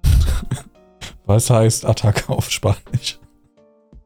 [1.25, 3.19] Was heißt Attacke auf Spanisch?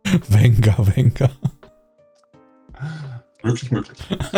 [0.29, 1.31] Venga, Venga.
[3.47, 3.99] Wirklich möglich.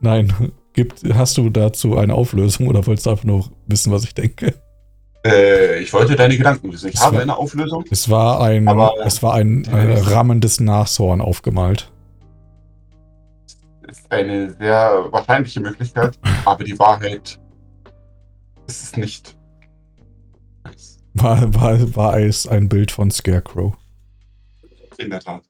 [0.00, 4.14] Nein, gibt, hast du dazu eine Auflösung oder wolltest du einfach nur wissen, was ich
[4.14, 4.54] denke?
[5.26, 6.88] Äh, ich wollte deine Gedanken wissen.
[6.88, 7.84] Ich Das habe war- eine Auflösung.
[7.90, 11.92] Es war ein, Aber- es war ein äh, rammendes Nashorn aufgemalt.
[13.86, 17.38] Ist eine sehr wahrscheinliche Möglichkeit, aber die Wahrheit
[18.66, 19.36] ist es nicht.
[21.14, 23.74] War, war, war es ein Bild von Scarecrow.
[24.96, 25.42] In der Tat.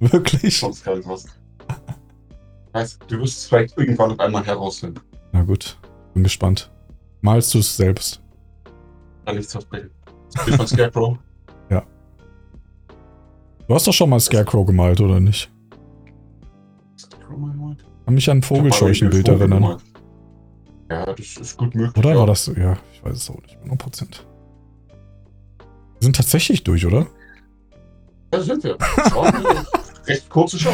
[0.00, 0.58] Wirklich?
[0.58, 1.26] Sonst gar nicht was.
[2.72, 5.00] Weißt, du wirst es vielleicht irgendwann noch einmal herausfinden.
[5.32, 5.78] Na gut,
[6.14, 6.70] bin gespannt.
[7.22, 8.22] Malst du es selbst?
[9.24, 9.90] Kann nichts versprechen.
[10.32, 11.18] Das Bild von Scarecrow.
[13.68, 15.50] Du hast doch schon mal Scarecrow gemalt, oder nicht?
[16.96, 17.84] Scarecrow mal gemalt?
[18.04, 19.60] Kann mich an ein Vogelscheuchenbild Ich erinnern.
[19.60, 19.82] gemalt.
[20.88, 21.96] Ja, das ist gut möglich.
[21.96, 22.18] Oder ja.
[22.20, 24.20] war das, ja, ich weiß es auch nicht, 100%.
[25.58, 25.66] Wir
[26.00, 27.08] sind tatsächlich durch, oder?
[28.30, 28.76] Da sind wir.
[30.06, 30.72] Recht kurze Show.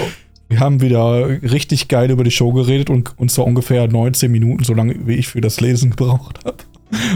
[0.48, 4.64] Wir haben wieder richtig geil über die Show geredet und, und zwar ungefähr 19 Minuten,
[4.64, 6.58] so lange wie ich für das Lesen gebraucht habe.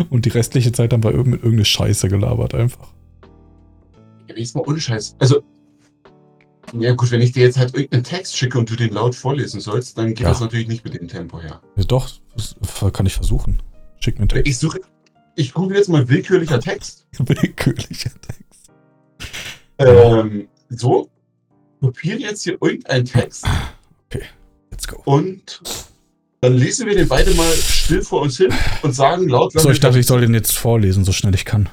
[0.08, 2.88] Und die restliche Zeit haben wir mit irgendeine Scheiße gelabert einfach.
[4.28, 5.16] Ja, jetzt mal ohne Scheiß.
[5.18, 5.42] Also,
[6.72, 9.60] ja gut, wenn ich dir jetzt halt irgendeinen Text schicke und du den laut vorlesen
[9.60, 10.30] sollst, dann geht Ja.
[10.30, 11.60] das natürlich nicht mit dem Tempo her.
[11.76, 12.56] Ja, doch, das
[12.94, 13.58] kann ich versuchen.
[14.00, 14.46] Schick mir einen Text.
[14.48, 14.80] Ich suche,
[15.34, 17.06] ich google jetzt mal willkürlicher Text.
[17.18, 18.72] Willkürlicher Text.
[19.78, 21.10] Ähm, so,
[21.87, 23.45] kopiere jetzt hier irgendeinen Text
[24.70, 25.01] Let's go.
[25.05, 25.62] und
[26.41, 29.53] dann lesen wir den beide mal still vor uns hin und sagen laut.
[29.53, 31.68] So, ich dachte, ich soll den jetzt vorlesen, so schnell ich kann.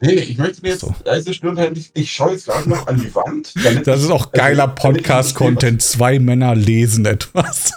[0.00, 0.94] Nee, nee, ich möchte mir jetzt So.
[1.04, 3.52] leise still und heimlich, ich schaue jetzt gerade noch an die Wand.
[3.86, 5.82] Das ist auch geiler Also, ich Podcast-Content.
[5.82, 7.72] Zwei Männer lesen etwas.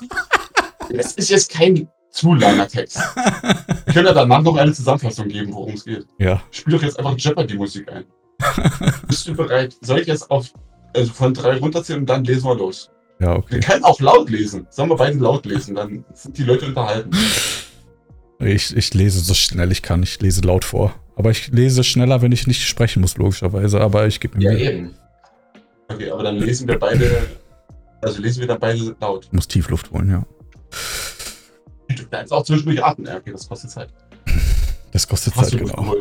[0.92, 2.98] Das ist jetzt kein zu langer Text.
[3.94, 6.06] Können ja danach noch eine Zusammenfassung geben, worum es geht.
[6.18, 8.06] Ja, Spiel doch jetzt einfach Jeopardy-Musik ein.
[9.08, 9.76] Bist du bereit?
[9.82, 10.52] Soll ich jetzt auf
[10.96, 12.90] also von drei runterzählen und dann lesen wir los?
[13.20, 13.60] ja, Wir okay.
[13.60, 14.68] können auch laut lesen.
[14.70, 15.76] Sollen wir beide laut lesen?
[15.76, 17.12] Dann sind die Leute unterhalten.
[18.40, 20.04] Ich, ich lese so schnell ich kann.
[20.04, 20.94] Ich lese laut vor.
[21.16, 23.80] Aber ich lese schneller, wenn ich nicht sprechen muss, logischerweise.
[23.80, 24.72] Aber ich gebe mir Ja, Mühe.
[24.72, 24.96] eben.
[25.88, 27.28] Okay, aber dann lesen wir beide.
[28.02, 29.26] Also lesen wir dann beide laut.
[29.26, 30.26] Ich muss Tiefluft holen, ja.
[31.96, 33.08] Du kannst auch zwischendurch atmen.
[33.08, 33.90] Ja, okay, das kostet Zeit.
[34.92, 35.96] Das kostet Hast Zeit, genau.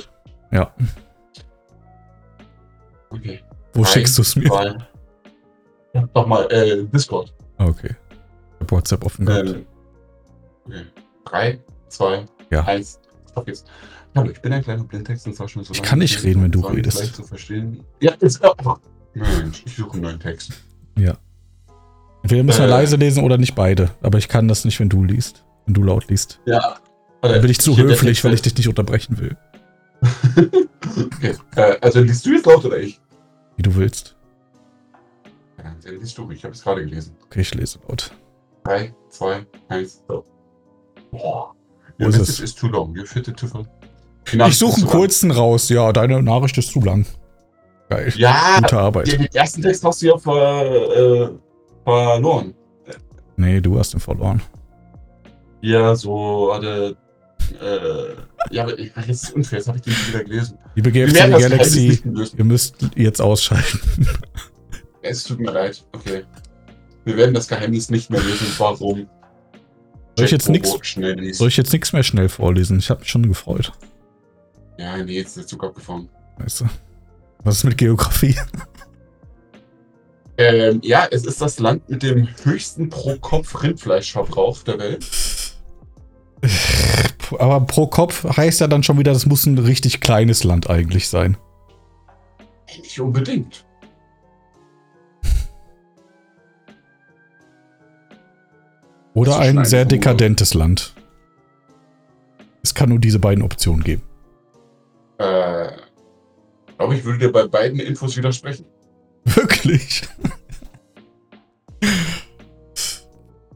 [0.51, 0.75] Ja.
[3.11, 3.41] Okay.
[3.75, 4.47] Wo Drei, schickst du es mir?
[4.49, 4.77] Zwei,
[5.93, 7.35] Ich hab doch mal äh, Discord.
[7.59, 7.95] Okay.
[8.55, 9.49] Ich hab WhatsApp offen gehabt.
[9.49, 9.67] Ähm,
[10.67, 10.85] okay.
[11.25, 11.59] Drei,
[11.89, 12.65] zwei, Ja.
[12.65, 13.01] eins.
[13.35, 13.65] Auf geht's.
[14.17, 16.53] Hallo, ich bin ein kleiner Blindtext und zwar schon so Ich kann nicht reden, wenn
[16.53, 17.15] du redest.
[17.17, 17.83] zu verstehen.
[18.01, 18.41] Ja, ist.
[18.45, 18.77] Oh,
[19.15, 20.53] Mensch, ich suche einen neuen Text.
[22.23, 22.71] Entweder müssen wir Äh.
[22.71, 23.91] leise lesen oder nicht beide.
[24.01, 25.45] Aber ich kann das nicht, wenn du liest.
[25.67, 26.41] Wenn du laut liest.
[26.47, 26.77] Ja.
[27.21, 29.37] Dann bin ich zu der höflich, weil ich dich nicht unterbrechen will.
[31.17, 31.35] okay.
[31.57, 32.99] Äh, also liest du jetzt laut oder ich?
[33.57, 34.17] Wie du willst.
[35.59, 36.31] Ja, liest du.
[36.31, 37.17] Ich habe es gerade gelesen.
[37.27, 38.13] Okay, ich lese laut.
[38.65, 40.25] Drei, zwei, eins, so.
[41.11, 41.55] Boah.
[41.99, 42.51] Wo Your ist message es?
[42.51, 42.95] is too long.
[42.97, 43.65] You fit it too far.
[44.49, 45.69] Ich suche einen kurzen raus.
[45.69, 47.07] Ja, deine Nachricht ist zu lang.
[47.89, 48.13] Geil.
[48.17, 49.13] Ja, Gute Arbeit.
[49.13, 51.31] den ersten Text hast du ja ver, äh,
[51.85, 52.55] verloren.
[53.37, 54.43] Nee, du hast ihn verloren.
[55.61, 56.97] Ja, so hatte.
[57.61, 60.59] Äh, ja, aber ich, das ist unfair, jetzt habe ich den nicht wieder gelesen.
[60.75, 62.03] Liebe das Geheimnis Galaxy,
[62.37, 63.81] ihr müsst jetzt ausschalten.
[65.07, 66.25] Es tut mir leid, okay.
[67.05, 69.07] Wir werden das Geheimnis nicht mehr lösen, warum.
[70.17, 70.71] Soll ich jetzt nix-.
[71.33, 72.79] Soll ich jetzt nichts mehr schnell vorlesen?
[72.79, 73.71] Ich habe mich schon gefreut.
[74.79, 76.09] Ja, nee, jetzt ist der Zug abgefahren.
[76.39, 76.65] Weißt du?
[77.43, 78.35] Was ist mit Geografie?
[80.37, 85.07] Ähm, ja, es ist das Land mit dem höchsten Pro-Kopf-Rindfleischverbrauch der Welt.
[87.39, 91.09] Aber pro Kopf heißt ja dann schon wieder, das muss ein richtig kleines Land eigentlich
[91.09, 91.37] sein.
[92.77, 93.65] Nicht unbedingt.
[99.15, 100.95] Oder ein sehr dekadentes Land.
[102.63, 104.03] Es kann nur diese beiden Optionen geben.
[105.19, 105.69] Äh,
[106.79, 108.65] glaube ich, würde dir bei beiden Infos widersprechen.
[109.25, 110.03] Wirklich?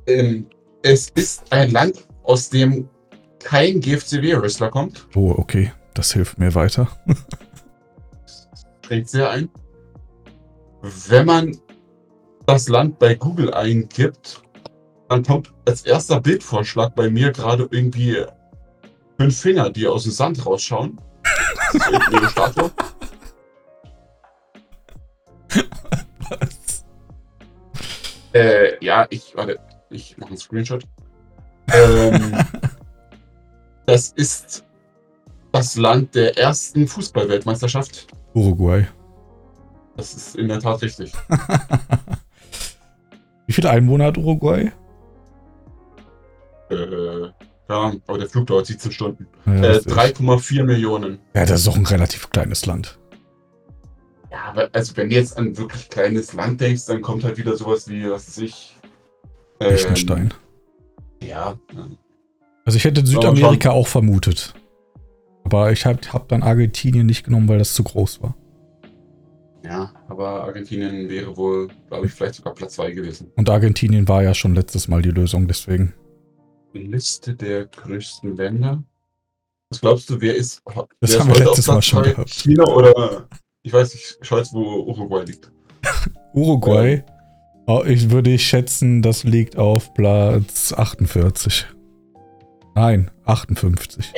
[0.06, 0.46] Ähm,
[0.82, 2.88] es ist ein Land, aus dem
[3.48, 5.06] kein GFCW-Wrestler kommt.
[5.14, 5.72] Oh, okay.
[5.94, 6.86] Das hilft mir weiter.
[8.84, 9.48] Schränkt sehr ein.
[10.82, 11.56] Wenn man
[12.44, 14.42] das Land bei Google eingibt,
[15.08, 18.22] dann kommt als erster Bildvorschlag bei mir gerade irgendwie
[19.18, 21.00] fünf Finger, die aus dem Sand rausschauen.
[21.72, 22.70] Das eine Statue.
[26.28, 26.84] Was?
[28.34, 30.84] Äh, ja, ich, warte, ich mache einen Screenshot.
[31.72, 32.44] Ähm,
[33.88, 34.64] das ist
[35.52, 38.06] das Land der ersten Fußballweltmeisterschaft.
[38.34, 38.86] Uruguay.
[39.96, 41.12] Das ist in der Tat richtig.
[43.46, 44.70] Wie viele Einwohner hat Uruguay?
[46.70, 47.22] Äh,
[47.70, 49.26] ja, aber der Flug dauert 17 Stunden.
[49.46, 51.18] Ja, Äh, das ist- 3,4 Millionen.
[51.34, 52.98] ja, das ist auch ein relativ kleines Land.
[54.30, 57.56] Ja, aber also wenn du jetzt an wirklich kleines Land denkst, dann kommt halt wieder
[57.56, 58.76] sowas wie, was weiß ich.
[59.60, 60.34] ähm, Liechtenstein.
[61.22, 61.86] Ja, ja.
[62.68, 64.52] Also ich hätte Südamerika auch vermutet.
[65.42, 68.36] Aber ich habe hab dann Argentinien nicht genommen, weil das zu groß war.
[69.64, 73.32] ja, aber Argentinien wäre wohl, glaube ich, vielleicht sogar Platz 2 gewesen.
[73.36, 75.94] Und Argentinien war ja schon letztes Mal die Lösung, deswegen.
[76.74, 78.84] Liste der größten Länder.
[79.70, 82.28] Was glaubst du, wer ist, wer Das ist haben wir letztes Mal schon gehabt.
[82.28, 83.28] China oder,
[83.62, 85.50] ich weiß nicht, Scholz, wo Uruguay liegt.
[86.34, 87.02] Uruguay,
[87.66, 91.77] oh, ich würde schätzen, das liegt auf Platz 48.
[92.78, 94.12] Nein, 58.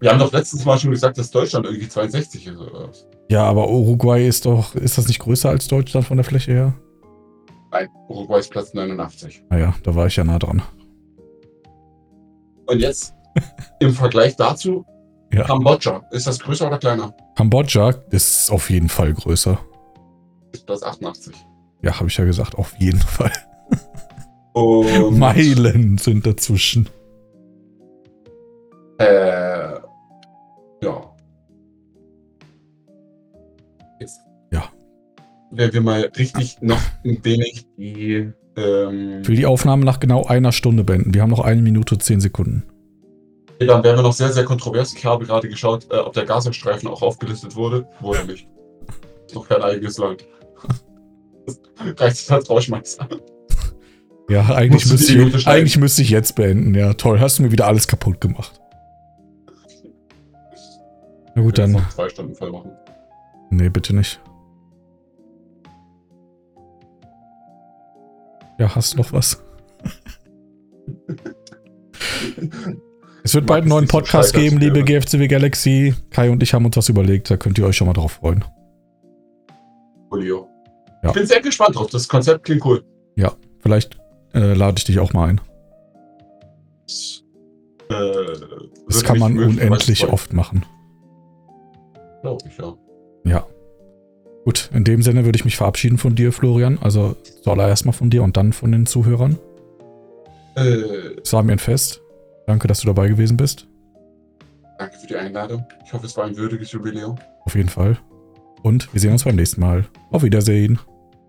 [0.00, 3.06] Wir haben doch letztes Mal schon gesagt, dass Deutschland irgendwie 62 ist oder was?
[3.30, 6.74] Ja, aber Uruguay ist doch, ist das nicht größer als Deutschland von der Fläche her?
[7.72, 9.44] Nein, Uruguay ist Platz 89.
[9.48, 10.60] Naja, da war ich ja nah dran.
[12.66, 13.14] Und jetzt
[13.80, 14.84] im Vergleich dazu,
[15.32, 15.44] Ja.
[15.44, 16.02] Kambodscha.
[16.10, 17.14] Ist das größer oder kleiner?
[17.34, 19.58] Kambodscha ist auf jeden Fall größer.
[20.52, 21.34] Ist Platz 88.
[21.80, 23.32] Ja, habe ich ja gesagt, auf jeden Fall.
[25.10, 26.90] Meilen sind dazwischen.
[35.56, 38.30] Wenn wir mal richtig noch ein wenig die.
[38.56, 41.14] Ähm, Ich will die Aufnahme nach genau einer Stunde beenden.
[41.14, 42.62] Wir haben noch eine Minute zehn Sekunden.
[43.58, 44.92] dann wären wir noch sehr, sehr kontrovers.
[44.94, 47.86] Ich habe gerade geschaut, äh, ob der Gazastreifen auch aufgelistet wurde.
[48.00, 48.46] Wurde nicht.
[49.26, 50.24] Ist noch kein eigenes Land.
[51.46, 53.08] Das reicht als Rauschmeister.
[54.28, 56.74] Ja, eigentlich müsste, ich, eigentlich müsste ich jetzt beenden.
[56.74, 57.20] Ja, toll.
[57.20, 58.60] Hast du mir wieder alles kaputt gemacht.
[61.36, 61.70] Na gut, dann.
[61.72, 62.72] noch zwei Stunden voll machen.
[63.50, 64.20] Nee, bitte nicht.
[68.58, 69.42] Ja, hast du noch was?
[73.22, 75.94] Es wird bald einen neuen Podcast so geben, liebe GFCW Galaxy.
[76.10, 78.44] Kai und ich haben uns was überlegt, da könnt ihr euch schon mal drauf freuen.
[80.12, 80.48] Julio.
[81.02, 81.10] Ja.
[81.10, 81.90] Ich bin sehr gespannt drauf.
[81.90, 82.82] Das Konzept klingt cool.
[83.66, 83.98] Vielleicht
[84.32, 85.40] äh, lade ich dich auch mal ein.
[87.90, 87.94] Äh,
[88.86, 90.64] Das kann man unendlich oft machen.
[92.22, 92.74] Glaube ich, ja.
[93.24, 93.46] Ja.
[94.46, 96.78] Gut, in dem Sinne würde ich mich verabschieden von dir, Florian.
[96.80, 99.40] Also zuallererst mal von dir und dann von den Zuhörern.
[100.54, 101.20] Äh,
[101.50, 102.00] ein Fest.
[102.46, 103.66] Danke, dass du dabei gewesen bist.
[104.78, 105.64] danke für die Einladung.
[105.84, 107.16] Ich hoffe, es war ein würdiges Jubiläum.
[107.44, 107.98] Auf jeden Fall.
[108.62, 109.84] Und wir sehen uns beim nächsten Mal.
[110.12, 110.78] Auf Wiedersehen.